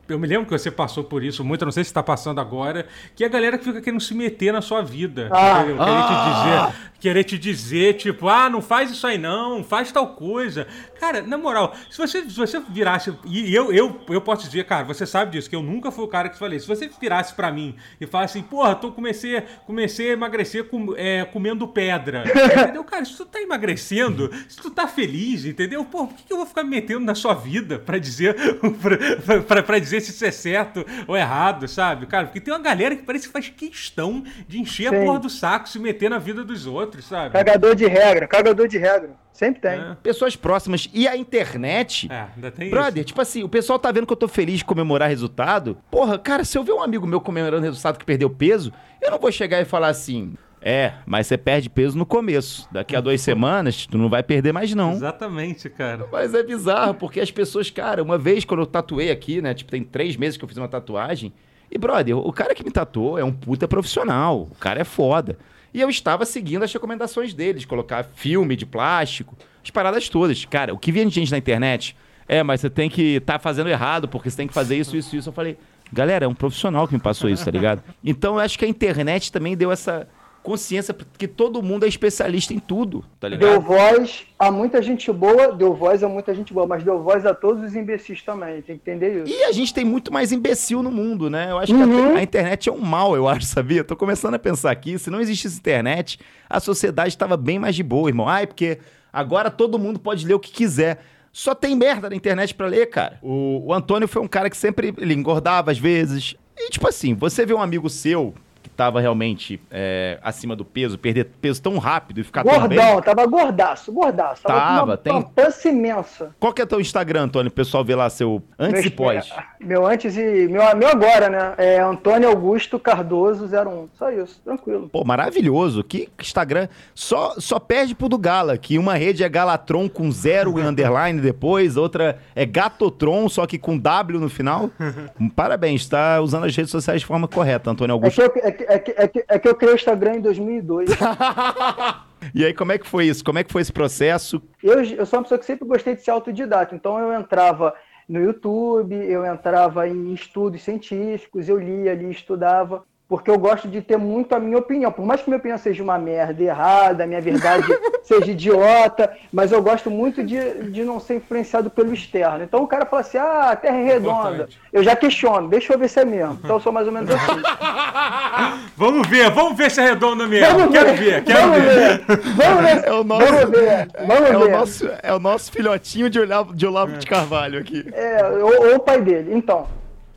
Eu 0.08 0.18
me 0.18 0.26
lembro 0.26 0.44
que 0.46 0.52
você 0.52 0.70
passou 0.70 1.04
por 1.04 1.22
isso 1.22 1.42
muito, 1.44 1.62
eu 1.62 1.66
não 1.66 1.72
sei 1.72 1.82
se 1.84 1.90
está 1.90 2.02
passando 2.02 2.40
agora, 2.40 2.86
que 3.16 3.24
é 3.24 3.26
a 3.26 3.30
galera 3.30 3.56
que 3.56 3.64
fica 3.64 3.80
querendo 3.80 4.00
se 4.00 4.14
meter 4.14 4.52
na 4.52 4.60
sua 4.60 4.82
vida. 4.82 5.28
Ah. 5.32 5.64
Querer 5.64 6.04
te 6.04 6.24
dizer, 6.24 6.90
querer 7.00 7.24
te 7.24 7.38
dizer, 7.38 7.94
tipo, 7.94 8.28
ah, 8.28 8.48
não 8.50 8.60
faz 8.60 8.90
isso 8.90 9.06
aí 9.06 9.16
não, 9.18 9.64
faz 9.64 9.90
tal 9.90 10.08
coisa. 10.08 10.66
Cara, 11.00 11.22
na 11.22 11.38
moral, 11.38 11.74
se 11.90 11.98
você, 11.98 12.22
se 12.22 12.36
você 12.36 12.60
virasse. 12.68 13.14
E 13.26 13.54
eu, 13.54 13.72
eu, 13.72 14.00
eu 14.08 14.20
posso 14.20 14.46
dizer, 14.46 14.64
cara, 14.64 14.84
você 14.84 15.06
sabe 15.06 15.32
disso, 15.32 15.48
que 15.48 15.56
eu 15.56 15.62
nunca 15.62 15.90
fui 15.90 16.04
o 16.04 16.08
cara 16.08 16.28
que 16.28 16.38
falei. 16.38 16.58
Se 16.58 16.66
você 16.66 16.90
virasse 17.00 17.34
pra 17.34 17.50
mim 17.50 17.74
e 18.00 18.06
falasse 18.06 18.38
assim, 18.38 18.46
porra, 18.46 18.74
tô, 18.74 18.92
comecei, 18.92 19.42
comecei 19.66 20.10
a 20.10 20.12
emagrecer 20.12 20.64
com, 20.64 20.94
é, 20.96 21.24
comendo 21.24 21.66
pedra. 21.68 22.24
entendeu? 22.62 22.84
Cara, 22.84 23.04
se 23.04 23.16
tu 23.16 23.24
tá 23.24 23.40
emagrecendo, 23.40 24.30
se 24.48 24.56
tu 24.60 24.70
tá 24.70 24.86
feliz, 24.86 25.44
entendeu? 25.44 25.84
Pô, 25.84 26.06
por 26.06 26.16
que, 26.16 26.24
que 26.24 26.32
eu 26.32 26.36
vou 26.38 26.46
ficar 26.46 26.62
me 26.62 26.70
metendo 26.70 27.00
na 27.00 27.14
sua 27.14 27.34
vida 27.34 27.78
pra 27.78 27.98
dizer, 27.98 28.34
pra, 28.80 29.42
pra- 29.42 29.62
pra 29.62 29.78
dizer 29.78 29.93
dizer 29.98 30.06
se 30.06 30.12
isso 30.12 30.24
é 30.24 30.30
certo 30.30 30.84
ou 31.06 31.16
errado, 31.16 31.66
sabe? 31.68 32.06
Cara, 32.06 32.26
porque 32.26 32.40
tem 32.40 32.52
uma 32.52 32.60
galera 32.60 32.96
que 32.96 33.02
parece 33.02 33.26
que 33.26 33.32
faz 33.32 33.48
questão 33.48 34.22
de 34.46 34.60
encher 34.60 34.90
Sim. 34.90 34.96
a 34.96 35.04
porra 35.04 35.18
do 35.18 35.30
saco, 35.30 35.68
se 35.68 35.78
meter 35.78 36.10
na 36.10 36.18
vida 36.18 36.44
dos 36.44 36.66
outros, 36.66 37.04
sabe? 37.04 37.32
Cagador 37.32 37.74
de 37.74 37.86
regra, 37.86 38.26
cagador 38.26 38.68
de 38.68 38.78
regra. 38.78 39.10
Sempre 39.32 39.62
tem. 39.62 39.72
É, 39.72 39.96
Pessoas 40.00 40.36
próximas 40.36 40.88
e 40.94 41.08
a 41.08 41.16
internet. 41.16 42.08
é, 42.10 42.26
ainda 42.36 42.52
tem 42.52 42.70
Brother, 42.70 43.00
isso. 43.00 43.06
tipo 43.08 43.20
assim, 43.20 43.42
o 43.42 43.48
pessoal 43.48 43.78
tá 43.80 43.90
vendo 43.90 44.06
que 44.06 44.12
eu 44.12 44.16
tô 44.16 44.28
feliz 44.28 44.58
de 44.58 44.64
comemorar 44.64 45.08
resultado. 45.08 45.76
Porra, 45.90 46.16
cara, 46.18 46.44
se 46.44 46.56
eu 46.56 46.62
ver 46.62 46.72
um 46.72 46.80
amigo 46.80 47.04
meu 47.04 47.20
comemorando 47.20 47.64
resultado 47.64 47.98
que 47.98 48.04
perdeu 48.04 48.30
peso, 48.30 48.72
eu 49.02 49.10
não 49.10 49.18
vou 49.18 49.32
chegar 49.32 49.60
e 49.60 49.64
falar 49.64 49.88
assim. 49.88 50.34
É, 50.66 50.94
mas 51.04 51.26
você 51.26 51.36
perde 51.36 51.68
peso 51.68 51.98
no 51.98 52.06
começo. 52.06 52.66
Daqui 52.72 52.96
a 52.96 53.00
duas 53.02 53.20
semanas, 53.20 53.86
tu 53.86 53.98
não 53.98 54.08
vai 54.08 54.22
perder 54.22 54.50
mais, 54.50 54.74
não. 54.74 54.92
Exatamente, 54.92 55.68
cara. 55.68 56.08
Mas 56.10 56.32
é 56.32 56.42
bizarro, 56.42 56.94
porque 56.94 57.20
as 57.20 57.30
pessoas, 57.30 57.68
cara, 57.68 58.02
uma 58.02 58.16
vez 58.16 58.46
quando 58.46 58.60
eu 58.60 58.66
tatuei 58.66 59.10
aqui, 59.10 59.42
né? 59.42 59.52
Tipo, 59.52 59.70
tem 59.70 59.84
três 59.84 60.16
meses 60.16 60.38
que 60.38 60.44
eu 60.44 60.48
fiz 60.48 60.56
uma 60.56 60.66
tatuagem. 60.66 61.34
E, 61.70 61.76
brother, 61.76 62.16
o 62.16 62.32
cara 62.32 62.54
que 62.54 62.64
me 62.64 62.70
tatuou 62.70 63.18
é 63.18 63.24
um 63.24 63.30
puta 63.30 63.68
profissional. 63.68 64.48
O 64.50 64.54
cara 64.54 64.80
é 64.80 64.84
foda. 64.84 65.36
E 65.74 65.82
eu 65.82 65.90
estava 65.90 66.24
seguindo 66.24 66.62
as 66.62 66.72
recomendações 66.72 67.34
dele, 67.34 67.58
de 67.58 67.66
colocar 67.66 68.02
filme 68.02 68.56
de 68.56 68.64
plástico, 68.64 69.36
as 69.62 69.68
paradas 69.68 70.08
todas. 70.08 70.46
Cara, 70.46 70.72
o 70.72 70.78
que 70.78 70.90
vinha 70.90 71.04
de 71.04 71.14
gente 71.14 71.30
na 71.30 71.36
internet, 71.36 71.94
é, 72.26 72.42
mas 72.42 72.62
você 72.62 72.70
tem 72.70 72.88
que 72.88 73.16
estar 73.16 73.38
fazendo 73.38 73.68
errado, 73.68 74.08
porque 74.08 74.30
você 74.30 74.36
tem 74.38 74.48
que 74.48 74.54
fazer 74.54 74.78
isso, 74.78 74.96
isso, 74.96 75.14
isso. 75.14 75.28
Eu 75.28 75.32
falei, 75.34 75.58
galera, 75.92 76.24
é 76.24 76.28
um 76.28 76.34
profissional 76.34 76.88
que 76.88 76.94
me 76.94 77.00
passou 77.00 77.28
isso, 77.28 77.44
tá 77.44 77.50
ligado? 77.50 77.82
Então 78.02 78.36
eu 78.36 78.40
acho 78.40 78.58
que 78.58 78.64
a 78.64 78.68
internet 78.68 79.30
também 79.30 79.54
deu 79.54 79.70
essa 79.70 80.08
consciência 80.44 80.94
que 81.18 81.26
todo 81.26 81.60
mundo 81.62 81.84
é 81.84 81.88
especialista 81.88 82.52
em 82.54 82.58
tudo, 82.60 83.02
tá 83.18 83.28
Deu 83.28 83.38
ligado? 83.38 83.60
voz 83.62 84.26
a 84.38 84.50
muita 84.52 84.80
gente 84.82 85.10
boa, 85.10 85.50
deu 85.50 85.74
voz 85.74 86.04
a 86.04 86.08
muita 86.08 86.34
gente 86.34 86.52
boa, 86.52 86.66
mas 86.66 86.84
deu 86.84 87.02
voz 87.02 87.24
a 87.24 87.34
todos 87.34 87.64
os 87.64 87.74
imbecis 87.74 88.22
também, 88.22 88.60
tem 88.62 88.76
que 88.76 88.90
entender 88.90 89.24
isso. 89.24 89.34
E 89.34 89.42
a 89.44 89.50
gente 89.52 89.72
tem 89.72 89.84
muito 89.84 90.12
mais 90.12 90.30
imbecil 90.32 90.82
no 90.82 90.90
mundo, 90.92 91.28
né? 91.30 91.50
Eu 91.50 91.58
acho 91.58 91.74
Uhum. 91.74 92.10
que 92.12 92.14
a, 92.14 92.18
a 92.18 92.22
internet 92.22 92.68
é 92.68 92.72
um 92.72 92.78
mal, 92.80 93.16
eu 93.16 93.26
acho, 93.26 93.46
sabia? 93.46 93.82
Tô 93.82 93.96
começando 93.96 94.34
a 94.34 94.38
pensar 94.38 94.70
aqui, 94.70 94.98
se 94.98 95.08
não 95.10 95.20
existisse 95.20 95.58
internet, 95.58 96.20
a 96.48 96.60
sociedade 96.60 97.08
estava 97.08 97.36
bem 97.36 97.58
mais 97.58 97.74
de 97.74 97.82
boa, 97.82 98.08
irmão. 98.10 98.28
Ai, 98.28 98.46
porque 98.46 98.78
agora 99.10 99.50
todo 99.50 99.78
mundo 99.78 99.98
pode 99.98 100.26
ler 100.26 100.34
o 100.34 100.38
que 100.40 100.52
quiser. 100.52 101.00
Só 101.32 101.54
tem 101.54 101.74
merda 101.74 102.10
na 102.10 102.14
internet 102.14 102.54
pra 102.54 102.66
ler, 102.66 102.86
cara. 102.90 103.18
O, 103.22 103.62
o 103.68 103.72
Antônio 103.72 104.06
foi 104.06 104.20
um 104.22 104.28
cara 104.28 104.48
que 104.50 104.56
sempre 104.56 104.94
ele 104.98 105.14
engordava 105.14 105.70
às 105.72 105.78
vezes. 105.78 106.36
E 106.56 106.70
tipo 106.70 106.86
assim, 106.86 107.14
você 107.14 107.44
vê 107.44 107.52
um 107.54 107.62
amigo 107.62 107.88
seu 107.90 108.34
que 108.74 108.76
tava 108.76 109.00
realmente 109.00 109.60
é, 109.70 110.18
acima 110.20 110.56
do 110.56 110.64
peso, 110.64 110.98
perder 110.98 111.26
peso 111.40 111.62
tão 111.62 111.78
rápido 111.78 112.18
e 112.20 112.24
ficar 112.24 112.42
tão 112.42 112.66
bem. 112.68 112.76
Gordão, 112.78 113.00
tava 113.00 113.24
gordaço, 113.26 113.92
gordaço. 113.92 114.42
Tava, 114.42 114.60
Tava, 114.60 114.84
uma, 114.84 114.96
tem- 114.96 115.12
uma 115.12 115.22
pança 115.22 115.68
imensa. 115.68 116.34
Qual 116.40 116.52
que 116.52 116.60
é 116.60 116.66
teu 116.66 116.80
Instagram, 116.80 117.22
Antônio? 117.22 117.48
O 117.50 117.54
pessoal 117.54 117.84
vê 117.84 117.94
lá 117.94 118.10
seu 118.10 118.42
antes 118.58 118.80
Meu- 118.80 118.88
e 118.88 118.90
pós. 118.90 119.30
Meu 119.60 119.86
antes 119.86 120.16
e. 120.16 120.48
Meu, 120.48 120.76
meu 120.76 120.88
agora, 120.88 121.28
né? 121.30 121.54
É 121.56 121.78
Antônio 121.80 122.28
Augusto 122.28 122.78
Cardoso 122.78 123.44
01. 123.46 123.88
Só 123.96 124.10
isso, 124.10 124.40
tranquilo. 124.44 124.88
Pô, 124.90 125.04
maravilhoso. 125.04 125.84
Que 125.84 126.08
Instagram. 126.20 126.68
Só, 126.94 127.34
só 127.38 127.58
perde 127.60 127.94
pro 127.94 128.08
do 128.08 128.18
Gala, 128.18 128.58
que 128.58 128.76
uma 128.78 128.94
rede 128.94 129.22
é 129.22 129.28
Galatron 129.28 129.88
com 129.88 130.10
zero 130.10 130.58
e 130.58 130.62
underline 130.62 131.20
depois, 131.20 131.76
outra 131.76 132.18
é 132.34 132.44
Gatotron, 132.44 133.28
só 133.28 133.46
que 133.46 133.56
com 133.58 133.78
W 133.78 134.18
no 134.18 134.28
final. 134.28 134.68
Parabéns, 135.36 135.86
tá 135.88 136.20
usando 136.20 136.44
as 136.44 136.56
redes 136.56 136.70
sociais 136.70 137.00
de 137.00 137.06
forma 137.06 137.28
correta, 137.28 137.70
Antônio 137.70 137.92
É 137.92 137.94
Augusto. 137.94 138.30
que, 138.30 138.38
eu, 138.40 138.42
é, 138.44 138.50
que, 138.52 138.63
é, 138.68 138.78
que, 138.78 138.94
é, 138.96 139.08
que, 139.08 139.24
é 139.28 139.38
que 139.38 139.48
eu 139.48 139.54
criei 139.54 139.74
o 139.74 139.76
Instagram 139.76 140.16
em 140.16 140.20
2002. 140.20 140.90
E 142.34 142.44
aí, 142.44 142.54
como 142.54 142.72
é 142.72 142.78
que 142.78 142.86
foi 142.86 143.06
isso? 143.06 143.22
Como 143.22 143.38
é 143.38 143.44
que 143.44 143.52
foi 143.52 143.60
esse 143.60 143.72
processo? 143.72 144.40
Eu, 144.62 144.82
eu 144.82 145.04
sou 145.04 145.18
uma 145.18 145.24
pessoa 145.24 145.38
que 145.38 145.44
sempre 145.44 145.68
gostei 145.68 145.94
de 145.94 146.02
ser 146.02 146.10
autodidata, 146.10 146.74
então 146.74 146.98
eu 146.98 147.12
entrava 147.12 147.74
no 148.08 148.20
YouTube, 148.20 148.94
eu 148.94 149.26
entrava 149.26 149.88
em 149.88 150.12
estudos 150.14 150.62
científicos, 150.62 151.48
eu 151.48 151.58
lia 151.58 151.92
ali, 151.92 152.10
estudava, 152.10 152.84
porque 153.06 153.30
eu 153.30 153.38
gosto 153.38 153.68
de 153.68 153.82
ter 153.82 153.98
muito 153.98 154.34
a 154.34 154.40
minha 154.40 154.56
opinião. 154.58 154.90
Por 154.90 155.04
mais 155.04 155.20
que 155.20 155.28
minha 155.28 155.38
opinião 155.38 155.58
seja 155.58 155.82
uma 155.82 155.98
merda 155.98 156.42
errada, 156.42 157.04
a 157.04 157.06
minha 157.06 157.20
verdade 157.20 157.66
seja 158.02 158.30
idiota, 158.30 159.12
mas 159.32 159.52
eu 159.52 159.62
gosto 159.62 159.90
muito 159.90 160.22
de, 160.24 160.70
de 160.70 160.82
não 160.84 160.98
ser 160.98 161.16
influenciado 161.16 161.68
pelo 161.70 161.92
externo. 161.92 162.42
Então 162.42 162.62
o 162.62 162.66
cara 162.66 162.86
fala 162.86 163.02
assim: 163.02 163.18
ah, 163.18 163.50
a 163.50 163.56
Terra 163.56 163.76
é 163.78 163.84
redonda. 163.84 164.28
Importante. 164.30 164.60
Eu 164.72 164.82
já 164.82 164.96
questiono, 164.96 165.48
deixa 165.48 165.72
eu 165.74 165.78
ver 165.78 165.88
se 165.88 166.00
é 166.00 166.04
mesmo. 166.04 166.38
Então 166.42 166.56
eu 166.56 166.60
sou 166.60 166.72
mais 166.72 166.86
ou 166.86 166.92
menos 166.92 167.10
assim. 167.10 167.42
Vamos 168.76 169.06
ver, 169.06 169.30
vamos 169.30 169.56
ver 169.56 169.70
se 169.70 169.80
é 169.80 169.84
redonda 169.90 170.26
mesmo. 170.26 170.58
Vamos 170.58 170.72
quero 170.76 170.94
ver, 170.96 171.22
quero 171.24 171.40
vamos 171.40 171.58
ver. 171.62 171.74
ver. 172.04 172.04
Vamos 172.34 172.62
ver. 172.64 172.84
É 172.84 172.92
o 172.92 173.04
nosso- 173.04 173.24
Vamos 173.32 173.50
ver. 173.50 173.88
Vamos 174.06 174.30
É 174.30 174.36
o 174.36 174.40
ver. 174.40 174.50
nosso, 174.50 174.90
é 175.02 175.14
o 175.14 175.18
nosso 175.20 175.52
filhotinho 175.52 176.10
de 176.10 176.18
Olavo 176.20 176.54
de, 176.54 176.66
Olavo 176.66 176.92
de 176.98 177.06
Carvalho 177.06 177.60
aqui. 177.60 177.86
É, 177.92 178.24
ou, 178.26 178.70
ou 178.70 178.76
o 178.76 178.80
pai 178.80 179.00
dele. 179.00 179.32
Então. 179.34 179.68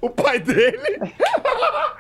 O 0.02 0.10
pai 0.10 0.40
dele. 0.40 1.00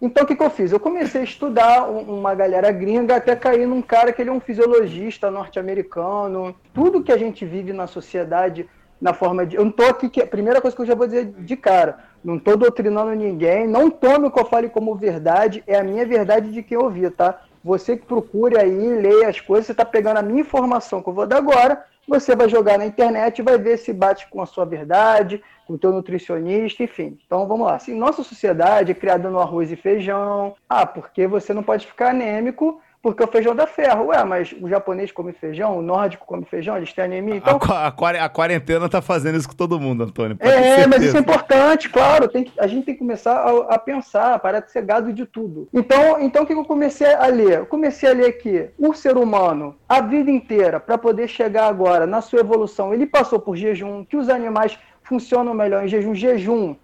Então, 0.00 0.24
o 0.24 0.26
que, 0.26 0.34
que 0.34 0.42
eu 0.42 0.48
fiz? 0.50 0.72
Eu 0.72 0.80
comecei 0.80 1.20
a 1.20 1.24
estudar 1.24 1.90
um- 1.90 2.18
uma 2.18 2.34
galera 2.34 2.72
gringa 2.72 3.16
até 3.16 3.36
cair 3.36 3.66
num 3.66 3.82
cara 3.82 4.12
que 4.12 4.22
ele 4.22 4.30
é 4.30 4.32
um 4.32 4.40
fisiologista 4.40 5.30
norte-americano. 5.30 6.54
Tudo 6.72 7.02
que 7.02 7.12
a 7.12 7.18
gente 7.18 7.44
vive 7.44 7.72
na 7.72 7.86
sociedade, 7.86 8.68
na 9.00 9.12
forma 9.12 9.44
de. 9.44 9.56
Eu 9.56 9.64
não 9.64 9.72
tô 9.72 9.84
aqui. 9.84 10.08
Que... 10.08 10.22
A 10.22 10.26
primeira 10.26 10.60
coisa 10.60 10.74
que 10.74 10.82
eu 10.82 10.86
já 10.86 10.94
vou 10.94 11.06
dizer 11.06 11.26
de 11.26 11.56
cara: 11.56 11.98
não 12.24 12.38
tô 12.38 12.56
doutrinando 12.56 13.10
ninguém, 13.12 13.66
não 13.66 13.90
tome 13.90 14.28
o 14.28 14.30
que 14.30 14.40
eu 14.40 14.46
fale 14.46 14.70
como 14.70 14.94
verdade, 14.94 15.62
é 15.66 15.78
a 15.78 15.84
minha 15.84 16.06
verdade 16.06 16.50
de 16.50 16.62
quem 16.62 16.78
ouvir, 16.78 17.10
tá? 17.10 17.38
Você 17.62 17.94
que 17.94 18.06
procure 18.06 18.58
aí, 18.58 18.94
leia 19.02 19.28
as 19.28 19.38
coisas, 19.38 19.66
você 19.66 19.74
tá 19.74 19.84
pegando 19.84 20.16
a 20.16 20.22
minha 20.22 20.40
informação 20.40 21.02
que 21.02 21.10
eu 21.10 21.12
vou 21.12 21.26
dar 21.26 21.36
agora, 21.36 21.84
você 22.06 22.34
vai 22.34 22.48
jogar 22.48 22.78
na 22.78 22.86
internet 22.86 23.38
e 23.38 23.42
vai 23.42 23.58
ver 23.58 23.78
se 23.78 23.92
bate 23.92 24.28
com 24.28 24.42
a 24.42 24.46
sua 24.46 24.64
verdade, 24.64 25.42
com 25.66 25.74
o 25.74 25.78
teu 25.78 25.92
nutricionista, 25.92 26.82
enfim. 26.82 27.18
Então 27.24 27.46
vamos 27.46 27.66
lá. 27.66 27.76
Assim, 27.76 27.94
nossa 27.94 28.22
sociedade 28.22 28.92
é 28.92 28.94
criada 28.94 29.30
no 29.30 29.38
arroz 29.38 29.70
e 29.70 29.76
feijão. 29.76 30.54
Ah, 30.68 30.84
porque 30.84 31.26
você 31.26 31.54
não 31.54 31.62
pode 31.62 31.86
ficar 31.86 32.10
anêmico 32.10 32.80
porque 33.02 33.22
o 33.24 33.26
feijão 33.26 33.54
dá 33.54 33.66
ferro. 33.66 34.06
Ué, 34.08 34.22
mas 34.24 34.54
o 34.60 34.68
japonês 34.68 35.10
come 35.10 35.32
feijão, 35.32 35.78
o 35.78 35.82
nórdico 35.82 36.26
come 36.26 36.44
feijão, 36.44 36.76
eles 36.76 36.92
têm 36.92 37.04
anemia. 37.04 37.36
Então, 37.36 37.58
A, 37.70 37.86
a 37.86 37.92
quare- 37.92 38.18
a 38.18 38.28
quarentena 38.28 38.88
tá 38.88 39.00
fazendo 39.00 39.38
isso 39.38 39.48
com 39.48 39.54
todo 39.54 39.80
mundo, 39.80 40.02
Antônio. 40.04 40.36
é, 40.40 40.86
mas 40.86 41.02
isso 41.02 41.16
é 41.16 41.20
importante, 41.20 41.88
claro. 41.88 42.28
Que- 42.28 42.52
a 42.58 42.66
gente 42.66 42.84
tem 42.84 42.94
que 42.94 43.00
começar 43.00 43.32
a, 43.36 43.74
a 43.74 43.78
pensar, 43.78 44.38
parar 44.40 44.60
de 44.60 44.70
ser 44.70 44.82
gado 44.82 45.12
de 45.12 45.24
tudo. 45.24 45.68
Então, 45.72 46.20
então 46.20 46.42
o 46.42 46.46
que 46.46 46.52
eu 46.52 46.64
comecei 46.64 47.14
a 47.14 47.26
ler? 47.26 47.58
Eu 47.60 47.66
comecei 47.66 48.10
a 48.10 48.12
ler 48.12 48.32
que 48.32 48.68
o 48.78 48.92
ser 48.92 49.16
humano, 49.16 49.74
a 49.88 50.00
vida 50.00 50.30
inteira, 50.30 50.78
para 50.78 50.98
poder 50.98 51.28
chegar 51.28 51.66
agora 51.68 52.06
na 52.06 52.20
sua 52.20 52.40
evolução, 52.40 52.92
ele 52.92 53.06
passou 53.06 53.38
por 53.40 53.56
jejum, 53.56 54.04
que 54.04 54.16
os 54.16 54.28
animais 54.28 54.78
funcionam 55.02 55.54
melhor 55.54 55.84
em 55.84 55.88
jejum. 55.88 56.14
Jejum 56.14 56.76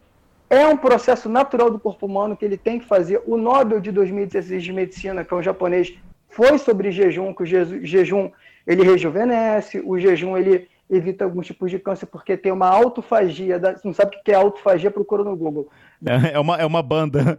é 0.49 0.67
um 0.67 0.77
processo 0.77 1.29
natural 1.29 1.71
do 1.71 1.79
corpo 1.79 2.07
humano 2.07 2.37
que 2.37 2.45
ele 2.45 2.57
tem 2.57 2.79
que 2.79 2.87
fazer. 2.87 3.21
O 3.27 3.37
Nobel 3.37 3.81
de 3.81 3.91
2016 3.91 4.63
de 4.63 4.73
Medicina, 4.73 5.25
que 5.25 5.35
é 5.35 5.37
um 5.37 5.43
japonês, 5.43 5.93
foi 6.37 6.59
sobre 6.59 6.91
jejum, 6.91 7.33
que 7.33 7.45
o 7.45 7.47
jeju- 7.47 7.83
jejum 7.83 8.31
ele 8.67 8.83
rejuvenesce, 8.83 9.81
o 9.83 9.99
jejum 9.99 10.37
ele 10.37 10.69
evita 10.89 11.25
alguns 11.25 11.47
tipos 11.47 11.71
de 11.71 11.79
câncer 11.79 12.05
porque 12.05 12.37
tem 12.37 12.53
uma 12.53 12.69
autofagia. 12.69 13.59
Da, 13.59 13.73
você 13.73 13.89
não 13.89 13.95
sabe 13.95 14.17
o 14.17 14.23
que 14.23 14.33
é 14.33 14.35
autofagia, 14.35 14.91
procura 14.91 15.25
no 15.25 15.35
Google. 15.35 15.71
É, 16.05 16.35
é 16.35 16.39
uma, 16.39 16.57
é 16.59 16.67
uma 16.67 16.83
banda. 16.83 17.39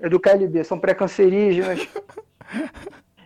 É 0.00 0.08
do 0.08 0.20
KLB, 0.20 0.62
são 0.62 0.78
pré-cancerígenas. 0.78 1.88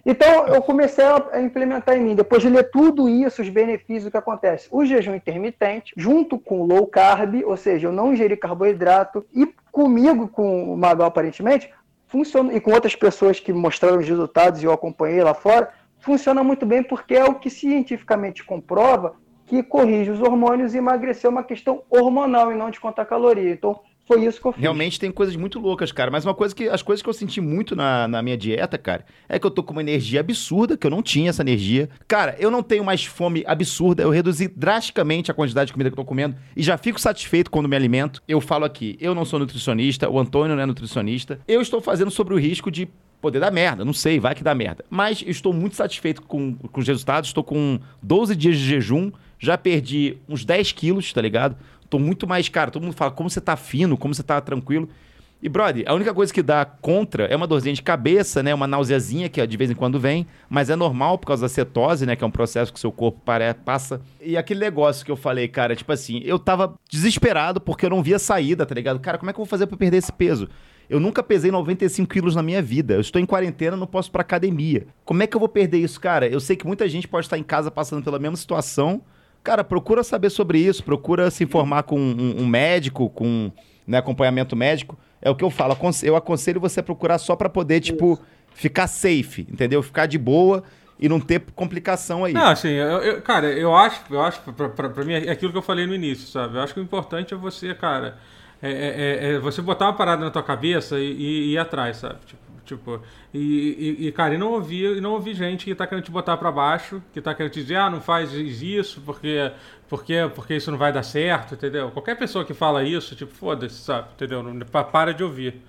Então, 0.04 0.48
eu 0.48 0.62
comecei 0.62 1.04
a 1.04 1.40
implementar 1.40 1.96
em 1.96 2.00
mim. 2.00 2.14
Depois 2.14 2.42
de 2.42 2.48
ler 2.48 2.70
tudo 2.70 3.08
isso, 3.08 3.42
os 3.42 3.48
benefícios, 3.48 4.06
o 4.06 4.10
que 4.10 4.16
acontece? 4.16 4.66
O 4.70 4.84
jejum 4.84 5.14
intermitente, 5.14 5.92
junto 5.96 6.38
com 6.38 6.60
o 6.60 6.66
low 6.66 6.86
carb, 6.86 7.42
ou 7.44 7.56
seja, 7.56 7.86
eu 7.86 7.92
não 7.92 8.12
ingeri 8.12 8.36
carboidrato, 8.36 9.24
e 9.32 9.46
comigo, 9.70 10.26
com 10.26 10.72
o 10.72 10.76
Magal, 10.76 11.06
aparentemente, 11.06 11.70
funciona, 12.12 12.52
e 12.52 12.60
com 12.60 12.72
outras 12.72 12.94
pessoas 12.94 13.40
que 13.40 13.54
mostraram 13.54 13.98
os 13.98 14.06
resultados 14.06 14.62
e 14.62 14.66
eu 14.66 14.72
acompanhei 14.72 15.24
lá 15.24 15.32
fora, 15.32 15.72
funciona 15.98 16.44
muito 16.44 16.66
bem 16.66 16.82
porque 16.82 17.14
é 17.14 17.24
o 17.24 17.36
que 17.36 17.48
cientificamente 17.48 18.44
comprova 18.44 19.16
que 19.46 19.62
corrige 19.62 20.10
os 20.10 20.20
hormônios 20.20 20.74
e 20.74 20.78
emagrecer 20.78 21.26
é 21.26 21.30
uma 21.30 21.42
questão 21.42 21.82
hormonal 21.88 22.52
e 22.52 22.54
não 22.54 22.70
de 22.70 22.78
contar 22.78 23.06
caloria. 23.06 23.50
Então, 23.50 23.80
foi 24.04 24.24
isso 24.24 24.40
que 24.40 24.46
eu 24.46 24.52
fiz. 24.52 24.60
Realmente 24.60 24.98
tem 24.98 25.10
coisas 25.10 25.36
muito 25.36 25.60
loucas, 25.60 25.92
cara. 25.92 26.10
Mas 26.10 26.24
uma 26.24 26.34
coisa 26.34 26.54
que. 26.54 26.68
As 26.68 26.82
coisas 26.82 27.02
que 27.02 27.08
eu 27.08 27.12
senti 27.12 27.40
muito 27.40 27.76
na, 27.76 28.08
na 28.08 28.22
minha 28.22 28.36
dieta, 28.36 28.76
cara, 28.76 29.04
é 29.28 29.38
que 29.38 29.46
eu 29.46 29.50
tô 29.50 29.62
com 29.62 29.72
uma 29.72 29.80
energia 29.80 30.20
absurda, 30.20 30.76
que 30.76 30.86
eu 30.86 30.90
não 30.90 31.02
tinha 31.02 31.30
essa 31.30 31.42
energia. 31.42 31.88
Cara, 32.08 32.36
eu 32.38 32.50
não 32.50 32.62
tenho 32.62 32.84
mais 32.84 33.04
fome 33.04 33.44
absurda. 33.46 34.02
Eu 34.02 34.10
reduzi 34.10 34.48
drasticamente 34.48 35.30
a 35.30 35.34
quantidade 35.34 35.68
de 35.68 35.72
comida 35.72 35.90
que 35.90 35.94
eu 35.94 36.02
tô 36.02 36.04
comendo 36.04 36.36
e 36.56 36.62
já 36.62 36.76
fico 36.76 37.00
satisfeito 37.00 37.50
quando 37.50 37.68
me 37.68 37.76
alimento. 37.76 38.22
Eu 38.26 38.40
falo 38.40 38.64
aqui, 38.64 38.96
eu 39.00 39.14
não 39.14 39.24
sou 39.24 39.38
nutricionista, 39.38 40.08
o 40.08 40.18
Antônio 40.18 40.56
não 40.56 40.62
é 40.62 40.66
nutricionista. 40.66 41.40
Eu 41.46 41.60
estou 41.60 41.80
fazendo 41.80 42.10
sobre 42.10 42.34
o 42.34 42.38
risco 42.38 42.70
de 42.70 42.88
poder 43.20 43.38
dar 43.38 43.52
merda, 43.52 43.84
não 43.84 43.92
sei, 43.92 44.18
vai 44.18 44.34
que 44.34 44.42
dá 44.42 44.52
merda. 44.52 44.84
Mas 44.90 45.22
estou 45.24 45.52
muito 45.52 45.76
satisfeito 45.76 46.22
com, 46.22 46.54
com 46.54 46.80
os 46.80 46.88
resultados. 46.88 47.30
Estou 47.30 47.44
com 47.44 47.78
12 48.02 48.34
dias 48.34 48.58
de 48.58 48.64
jejum, 48.64 49.12
já 49.38 49.56
perdi 49.56 50.18
uns 50.28 50.44
10 50.44 50.72
quilos, 50.72 51.12
tá 51.12 51.22
ligado? 51.22 51.56
Tô 51.92 51.98
muito 51.98 52.26
mais, 52.26 52.48
cara, 52.48 52.70
todo 52.70 52.82
mundo 52.84 52.94
fala 52.96 53.10
como 53.10 53.28
você 53.28 53.38
tá 53.38 53.54
fino, 53.54 53.98
como 53.98 54.14
você 54.14 54.22
tá 54.22 54.40
tranquilo. 54.40 54.88
E, 55.42 55.46
brother, 55.48 55.84
a 55.86 55.92
única 55.92 56.14
coisa 56.14 56.32
que 56.32 56.42
dá 56.42 56.64
contra 56.64 57.24
é 57.26 57.36
uma 57.36 57.46
dorzinha 57.46 57.74
de 57.74 57.82
cabeça, 57.82 58.42
né? 58.42 58.54
Uma 58.54 58.66
náuseazinha 58.66 59.28
que 59.28 59.46
de 59.46 59.56
vez 59.58 59.70
em 59.70 59.74
quando 59.74 60.00
vem, 60.00 60.26
mas 60.48 60.70
é 60.70 60.74
normal 60.76 61.18
por 61.18 61.26
causa 61.26 61.42
da 61.42 61.50
cetose, 61.50 62.06
né? 62.06 62.16
Que 62.16 62.24
é 62.24 62.26
um 62.26 62.30
processo 62.30 62.72
que 62.72 62.78
o 62.78 62.80
seu 62.80 62.90
corpo 62.90 63.20
pare- 63.26 63.52
passa. 63.52 64.00
E 64.22 64.38
aquele 64.38 64.60
negócio 64.60 65.04
que 65.04 65.10
eu 65.12 65.16
falei, 65.16 65.48
cara, 65.48 65.76
tipo 65.76 65.92
assim, 65.92 66.22
eu 66.24 66.38
tava 66.38 66.72
desesperado 66.88 67.60
porque 67.60 67.84
eu 67.84 67.90
não 67.90 68.02
via 68.02 68.18
saída, 68.18 68.64
tá 68.64 68.74
ligado? 68.74 68.98
Cara, 68.98 69.18
como 69.18 69.28
é 69.28 69.34
que 69.34 69.38
eu 69.38 69.44
vou 69.44 69.50
fazer 69.50 69.66
pra 69.66 69.76
perder 69.76 69.98
esse 69.98 70.12
peso? 70.12 70.48
Eu 70.88 70.98
nunca 70.98 71.22
pesei 71.22 71.50
95 71.50 72.08
quilos 72.08 72.34
na 72.34 72.42
minha 72.42 72.62
vida. 72.62 72.94
Eu 72.94 73.00
estou 73.02 73.20
em 73.20 73.26
quarentena, 73.26 73.76
não 73.76 73.86
posso 73.86 74.08
ir 74.08 74.12
pra 74.12 74.22
academia. 74.22 74.86
Como 75.04 75.22
é 75.22 75.26
que 75.26 75.36
eu 75.36 75.40
vou 75.40 75.48
perder 75.48 75.76
isso, 75.76 76.00
cara? 76.00 76.26
Eu 76.26 76.40
sei 76.40 76.56
que 76.56 76.66
muita 76.66 76.88
gente 76.88 77.06
pode 77.06 77.26
estar 77.26 77.36
em 77.36 77.42
casa 77.42 77.70
passando 77.70 78.02
pela 78.02 78.18
mesma 78.18 78.36
situação. 78.36 79.02
Cara, 79.42 79.64
procura 79.64 80.02
saber 80.04 80.30
sobre 80.30 80.58
isso, 80.58 80.84
procura 80.84 81.30
se 81.30 81.42
informar 81.44 81.82
com 81.82 81.98
um, 81.98 82.42
um 82.42 82.46
médico, 82.46 83.10
com 83.10 83.50
né, 83.86 83.98
acompanhamento 83.98 84.54
médico. 84.54 84.96
É 85.20 85.28
o 85.30 85.34
que 85.34 85.42
eu 85.44 85.50
falo. 85.50 85.76
Eu 86.02 86.16
aconselho 86.16 86.60
você 86.60 86.80
a 86.80 86.82
procurar 86.82 87.18
só 87.18 87.34
pra 87.34 87.48
poder, 87.48 87.80
tipo, 87.80 88.18
ficar 88.54 88.86
safe, 88.86 89.46
entendeu? 89.50 89.82
Ficar 89.82 90.06
de 90.06 90.18
boa 90.18 90.62
e 90.98 91.08
não 91.08 91.18
ter 91.18 91.40
complicação 91.56 92.24
aí. 92.24 92.32
Não, 92.32 92.46
assim, 92.48 92.68
eu, 92.70 92.98
eu- 92.98 93.22
cara, 93.22 93.46
eu 93.52 93.74
acho, 93.74 94.00
eu 94.10 94.20
acho, 94.22 94.40
pra, 94.52 94.68
pra, 94.68 94.88
pra 94.90 95.04
mim, 95.04 95.14
é 95.14 95.30
aquilo 95.30 95.50
que 95.50 95.58
eu 95.58 95.62
falei 95.62 95.86
no 95.86 95.94
início, 95.94 96.28
sabe? 96.28 96.56
Eu 96.56 96.60
acho 96.62 96.72
que 96.74 96.80
o 96.80 96.82
importante 96.82 97.34
é 97.34 97.36
você, 97.36 97.74
cara, 97.74 98.18
é, 98.62 98.70
é- 98.70 98.74
é- 98.74 99.34
é 99.34 99.38
você 99.40 99.60
botar 99.60 99.86
uma 99.86 99.94
parada 99.94 100.24
na 100.24 100.30
tua 100.30 100.42
cabeça 100.42 101.00
e, 101.00 101.02
e- 101.12 101.42
e 101.48 101.52
ir 101.54 101.58
atrás, 101.58 101.96
sabe? 101.96 102.18
Tipo, 102.26 102.40
tipo 102.76 103.00
e, 103.32 103.96
e- 104.00 104.06
e, 104.08 104.12
cara, 104.12 104.34
e 104.34 104.38
não 104.38 104.52
ouvir, 104.52 104.96
e 104.96 105.00
não 105.00 105.12
ouvir 105.12 105.34
gente 105.34 105.64
que 105.64 105.74
tá 105.74 105.86
querendo 105.86 106.04
te 106.04 106.10
botar 106.10 106.36
pra 106.36 106.50
baixo, 106.52 107.02
que 107.12 107.20
tá 107.20 107.34
querendo 107.34 107.52
te 107.52 107.62
dizer, 107.62 107.76
ah, 107.76 107.90
não 107.90 108.00
faz 108.00 108.32
isso 108.32 109.00
porque, 109.02 109.52
porque, 109.88 110.14
porque 110.34 110.54
isso 110.56 110.70
não 110.70 110.78
vai 110.78 110.92
dar 110.92 111.02
certo, 111.02 111.54
entendeu? 111.54 111.90
Qualquer 111.90 112.16
pessoa 112.18 112.44
que 112.44 112.54
fala 112.54 112.82
isso, 112.84 113.14
tipo, 113.16 113.32
foda-se, 113.32 113.76
sabe? 113.76 114.08
Entendeu? 114.14 114.42
Não, 114.42 114.58
para 114.66 115.12
de 115.14 115.22
ouvir. 115.24 115.60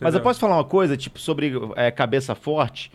Mas 0.00 0.14
eu 0.14 0.20
entendeu? 0.20 0.20
posso 0.20 0.40
falar 0.40 0.56
uma 0.56 0.64
coisa, 0.64 0.96
tipo, 0.96 1.18
sobre 1.18 1.52
é, 1.76 1.90
cabeça 1.90 2.34
forte? 2.34 2.90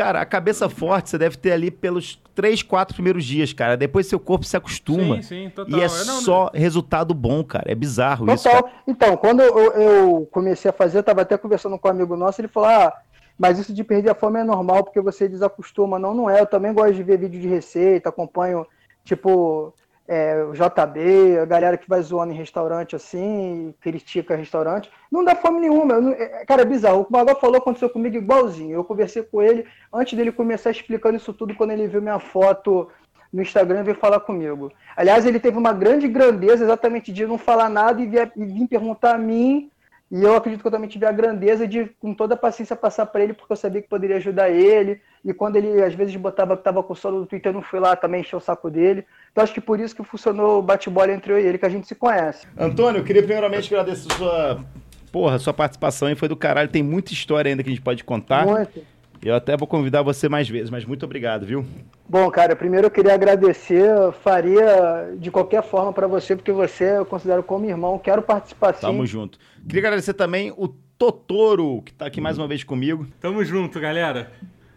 Cara, 0.00 0.22
a 0.22 0.24
cabeça 0.24 0.66
forte 0.66 1.10
você 1.10 1.18
deve 1.18 1.36
ter 1.36 1.52
ali 1.52 1.70
pelos 1.70 2.18
três, 2.34 2.62
quatro 2.62 2.94
primeiros 2.94 3.22
dias, 3.22 3.52
cara. 3.52 3.76
Depois 3.76 4.06
seu 4.06 4.18
corpo 4.18 4.46
se 4.46 4.56
acostuma. 4.56 5.16
Sim, 5.16 5.22
sim, 5.44 5.50
total. 5.50 5.78
E 5.78 5.82
é 5.82 5.84
Eu 5.84 5.90
não- 6.06 6.20
só 6.22 6.50
resultado 6.54 7.12
bom, 7.12 7.44
cara. 7.44 7.70
É 7.70 7.74
bizarro 7.74 8.24
isso. 8.32 8.44
Total. 8.44 8.62
Cara. 8.62 8.74
Então, 8.88 9.14
quando 9.18 9.42
eu, 9.42 9.58
eu 9.74 10.28
comecei 10.32 10.70
a 10.70 10.72
fazer, 10.72 10.96
eu 10.96 11.02
tava 11.02 11.20
até 11.20 11.36
conversando 11.36 11.78
com 11.78 11.86
um 11.86 11.90
amigo 11.90 12.16
nosso, 12.16 12.40
ele 12.40 12.48
falou, 12.48 12.70
ah, 12.70 12.96
mas 13.38 13.58
isso 13.58 13.74
de 13.74 13.84
perder 13.84 14.08
a 14.08 14.14
fome 14.14 14.40
é 14.40 14.42
normal, 14.44 14.84
porque 14.84 15.02
você 15.02 15.28
desacostuma. 15.28 15.98
Não, 15.98 16.14
não 16.14 16.30
é. 16.30 16.40
Eu 16.40 16.46
também 16.46 16.72
gosto 16.72 16.94
de 16.94 17.02
ver 17.02 17.18
vídeo 17.18 17.38
de 17.38 17.46
receita, 17.48 18.08
acompanho, 18.08 18.66
tipo, 19.04 19.74
é, 20.08 20.42
o 20.42 20.52
JB, 20.52 21.38
a 21.40 21.44
galera 21.44 21.76
que 21.78 21.88
vai 21.88 22.02
zoando 22.02 22.32
em 22.32 22.36
restaurante 22.36 22.96
assim, 22.96 23.72
critica 23.80 24.34
restaurante. 24.34 24.90
Não 25.10 25.24
dá 25.24 25.34
fome 25.36 25.60
nenhuma. 25.60 26.00
não- 26.00 26.12
é- 26.12 26.44
cara, 26.44 26.62
é 26.62 26.64
bizarro. 26.64 27.00
O 27.00 27.04
que 27.04 27.10
o 27.10 27.16
Magal 27.16 27.38
falou 27.40 27.58
aconteceu 27.58 27.88
comigo 27.88 28.16
igualzinho. 28.16 28.74
Eu 28.74 28.84
conversei 28.84 29.22
com 29.22 29.40
ele 29.42 29.64
antes 29.92 30.16
dele 30.16 30.32
começar 30.32 30.70
explicando 30.70 31.16
isso 31.16 31.32
tudo, 31.32 31.54
quando 31.54 31.70
ele 31.70 31.86
viu 31.86 32.02
minha 32.02 32.18
foto 32.18 32.88
no 33.32 33.42
Instagram 33.42 33.80
e 33.80 33.84
veio 33.84 33.96
falar 33.96 34.20
comigo. 34.20 34.72
Aliás, 34.96 35.24
ele 35.24 35.38
teve 35.38 35.56
uma 35.56 35.72
grande 35.72 36.08
grandeza 36.08 36.64
exatamente 36.64 37.12
de 37.12 37.26
não 37.26 37.38
falar 37.38 37.68
nada 37.68 38.00
e, 38.02 38.06
vir, 38.06 38.32
perguntar 38.68 39.14
a 39.14 39.18
mim. 39.18 39.70
E 40.10 40.24
eu 40.24 40.34
acredito 40.34 40.60
que 40.62 40.66
eu 40.66 40.72
também 40.72 40.88
tive 40.88 41.06
a 41.06 41.12
grandeza 41.12 41.68
de, 41.68 41.84
com 42.00 42.12
toda 42.12 42.34
a 42.34 42.36
paciência, 42.36 42.74
passar 42.74 43.06
para 43.06 43.22
ele, 43.22 43.32
porque 43.32 43.52
eu 43.52 43.56
sabia 43.56 43.80
que 43.80 43.88
poderia 43.88 44.16
ajudar 44.16 44.50
ele. 44.50 45.00
E 45.24 45.32
quando 45.32 45.54
ele, 45.54 45.80
às 45.84 45.94
vezes, 45.94 46.16
botava 46.16 46.56
que 46.56 46.62
estava 46.62 46.82
com 46.82 46.96
sono 46.96 47.20
no 47.20 47.26
Twitter, 47.26 47.50
eu 47.50 47.54
não 47.54 47.62
fui 47.62 47.78
lá 47.78 47.94
também 47.94 48.22
encher 48.22 48.34
o 48.34 48.40
saco 48.40 48.68
dele. 48.68 49.06
Então, 49.32 49.44
acho 49.44 49.54
que 49.54 49.60
por 49.60 49.78
isso 49.78 49.94
que 49.94 50.02
funcionou 50.02 50.58
o 50.58 50.62
bate-bola 50.62 51.12
entre 51.12 51.32
eu 51.32 51.38
e 51.38 51.44
ele, 51.44 51.58
que 51.58 51.66
a 51.66 51.68
gente 51.68 51.86
se 51.86 51.94
conhece. 51.94 52.46
Antônio, 52.58 53.00
eu 53.00 53.04
queria 53.04 53.22
primeiramente 53.22 53.72
agradecer 53.72 54.12
sua. 54.14 54.64
Porra, 55.12 55.38
sua 55.38 55.52
participação 55.52 56.08
aí 56.08 56.14
foi 56.14 56.28
do 56.28 56.36
caralho. 56.36 56.68
Tem 56.68 56.82
muita 56.82 57.12
história 57.12 57.48
ainda 57.48 57.62
que 57.62 57.68
a 57.68 57.72
gente 57.72 57.82
pode 57.82 58.02
contar. 58.02 58.46
Muito. 58.46 58.80
Eu 59.22 59.34
até 59.34 59.54
vou 59.54 59.68
convidar 59.68 60.00
você 60.00 60.30
mais 60.30 60.48
vezes, 60.48 60.70
mas 60.70 60.84
muito 60.86 61.04
obrigado, 61.04 61.44
viu? 61.44 61.64
Bom, 62.08 62.30
cara, 62.30 62.56
primeiro 62.56 62.86
eu 62.86 62.90
queria 62.90 63.12
agradecer, 63.12 63.90
faria 64.22 65.14
de 65.18 65.30
qualquer 65.30 65.62
forma 65.62 65.92
para 65.92 66.06
você, 66.06 66.34
porque 66.34 66.50
você 66.50 66.96
eu 66.96 67.04
considero 67.04 67.42
como 67.42 67.66
irmão, 67.66 67.98
quero 67.98 68.22
participar 68.22 68.74
sim. 68.74 68.80
Tamo 68.80 69.04
junto. 69.04 69.38
Queria 69.68 69.82
agradecer 69.82 70.14
também 70.14 70.54
o 70.56 70.68
Totoro, 70.96 71.82
que 71.82 71.92
tá 71.92 72.06
aqui 72.06 72.18
mais 72.18 72.38
uma 72.38 72.48
vez 72.48 72.64
comigo. 72.64 73.06
Tamo 73.20 73.44
junto, 73.44 73.78
galera. 73.78 74.32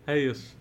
É 0.05 0.17
isso. 0.19 0.57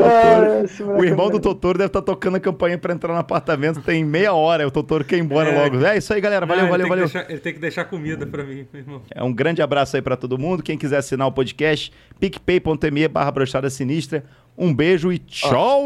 Ah, 0.00 0.62
esse 0.64 0.82
O 0.82 0.86
moleque 0.86 1.06
é 1.06 1.10
irmão 1.10 1.30
do. 1.30 1.38
Totoro 1.40 1.78
deve 1.78 1.88
estar 1.88 2.02
tocando 2.02 2.36
a 2.36 2.40
campanha 2.40 2.76
pra 2.78 2.92
entrar 2.92 3.12
no 3.12 3.18
apartamento. 3.18 3.80
Tem 3.80 4.04
meia 4.04 4.32
hora. 4.32 4.66
O 4.66 4.70
Totoro 4.70 5.04
quer 5.04 5.16
ir 5.16 5.20
embora 5.20 5.50
É. 5.50 5.62
logo. 5.62 5.84
É 5.84 5.96
isso 5.96 6.12
aí, 6.12 6.20
galera. 6.20 6.44
Valeu, 6.46 6.66
Ah, 6.66 6.68
valeu, 6.68 6.88
valeu. 6.88 7.04
deixar- 7.04 7.30
ele 7.30 7.38
tem 7.40 7.52
que 7.54 7.58
deixar 7.60 7.84
comida 7.84 8.26
pra 8.26 8.42
mim, 8.44 8.66
meu 8.72 8.82
irmão. 8.82 9.02
É 9.14 9.22
um 9.22 9.32
grande 9.32 9.62
abraço 9.62 9.96
aí 9.96 10.02
pra 10.02 10.16
todo 10.16 10.36
mundo. 10.38 10.62
Quem 10.62 10.76
quiser 10.76 10.98
assinar 10.98 11.26
o 11.26 11.32
podcast, 11.32 11.92
picpay.me 12.20 13.08
barra 13.08 13.30
brochada 13.30 13.70
sinistra. 13.70 14.24
Um 14.56 14.74
beijo 14.74 15.12
e 15.12 15.18
tchau! 15.18 15.82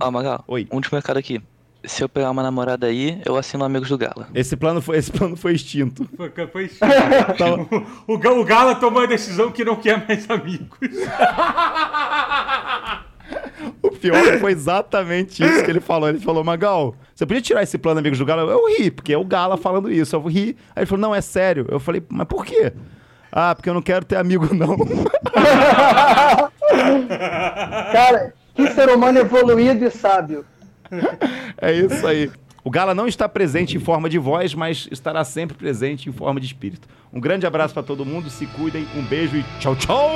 Ó, 0.00 0.10
Magal, 0.10 0.42
Oi. 0.48 0.66
um 0.72 0.76
último 0.76 0.96
recado 0.96 1.18
aqui. 1.18 1.40
Se 1.82 2.04
eu 2.04 2.08
pegar 2.08 2.30
uma 2.30 2.42
namorada 2.42 2.86
aí, 2.86 3.20
eu 3.24 3.36
assino 3.36 3.64
Amigos 3.64 3.88
do 3.88 3.96
Gala. 3.96 4.28
Esse 4.34 4.54
plano 4.56 4.82
foi, 4.82 4.98
esse 4.98 5.10
plano 5.10 5.34
foi 5.34 5.54
extinto. 5.54 6.06
Foi, 6.16 6.30
foi. 6.48 6.68
Tava- 7.38 7.66
o, 8.06 8.14
o 8.14 8.44
Gala 8.44 8.74
tomou 8.74 9.02
a 9.02 9.06
decisão 9.06 9.50
que 9.50 9.64
não 9.64 9.76
quer 9.76 10.06
mais 10.06 10.28
amigos. 10.28 10.78
O 13.82 13.90
pior 13.90 14.38
foi 14.40 14.52
exatamente 14.52 15.44
isso 15.44 15.64
que 15.64 15.70
ele 15.70 15.80
falou. 15.80 16.08
Ele 16.08 16.18
falou, 16.18 16.42
Magal, 16.42 16.94
você 17.14 17.24
podia 17.24 17.40
tirar 17.42 17.62
esse 17.62 17.78
plano, 17.78 18.00
amigos 18.00 18.18
do 18.18 18.24
Gala? 18.24 18.50
Eu 18.50 18.66
ri, 18.76 18.90
porque 18.90 19.12
é 19.12 19.18
o 19.18 19.24
Gala 19.24 19.56
falando 19.56 19.90
isso. 19.90 20.16
Eu 20.16 20.22
ri. 20.26 20.56
Aí 20.74 20.80
ele 20.82 20.86
falou, 20.86 21.00
não, 21.00 21.14
é 21.14 21.20
sério. 21.20 21.66
Eu 21.68 21.78
falei, 21.78 22.02
mas 22.08 22.26
por 22.26 22.44
quê? 22.44 22.72
Ah, 23.30 23.54
porque 23.54 23.70
eu 23.70 23.74
não 23.74 23.82
quero 23.82 24.04
ter 24.04 24.16
amigo, 24.16 24.52
não. 24.52 24.76
Cara, 27.92 28.32
que 28.54 28.66
ser 28.72 28.88
humano 28.88 29.18
evoluído 29.18 29.84
e 29.84 29.90
sábio. 29.90 30.44
é 31.60 31.72
isso 31.72 32.06
aí. 32.06 32.30
O 32.62 32.70
Gala 32.70 32.94
não 32.94 33.06
está 33.06 33.28
presente 33.28 33.76
em 33.76 33.80
forma 33.80 34.08
de 34.08 34.18
voz, 34.18 34.54
mas 34.54 34.86
estará 34.90 35.24
sempre 35.24 35.56
presente 35.56 36.08
em 36.08 36.12
forma 36.12 36.38
de 36.38 36.46
espírito. 36.46 36.86
Um 37.12 37.20
grande 37.20 37.46
abraço 37.46 37.72
pra 37.72 37.82
todo 37.82 38.04
mundo, 38.04 38.28
se 38.28 38.46
cuidem, 38.46 38.86
um 38.94 39.02
beijo 39.02 39.36
e 39.36 39.44
tchau, 39.58 39.74
tchau! 39.76 40.10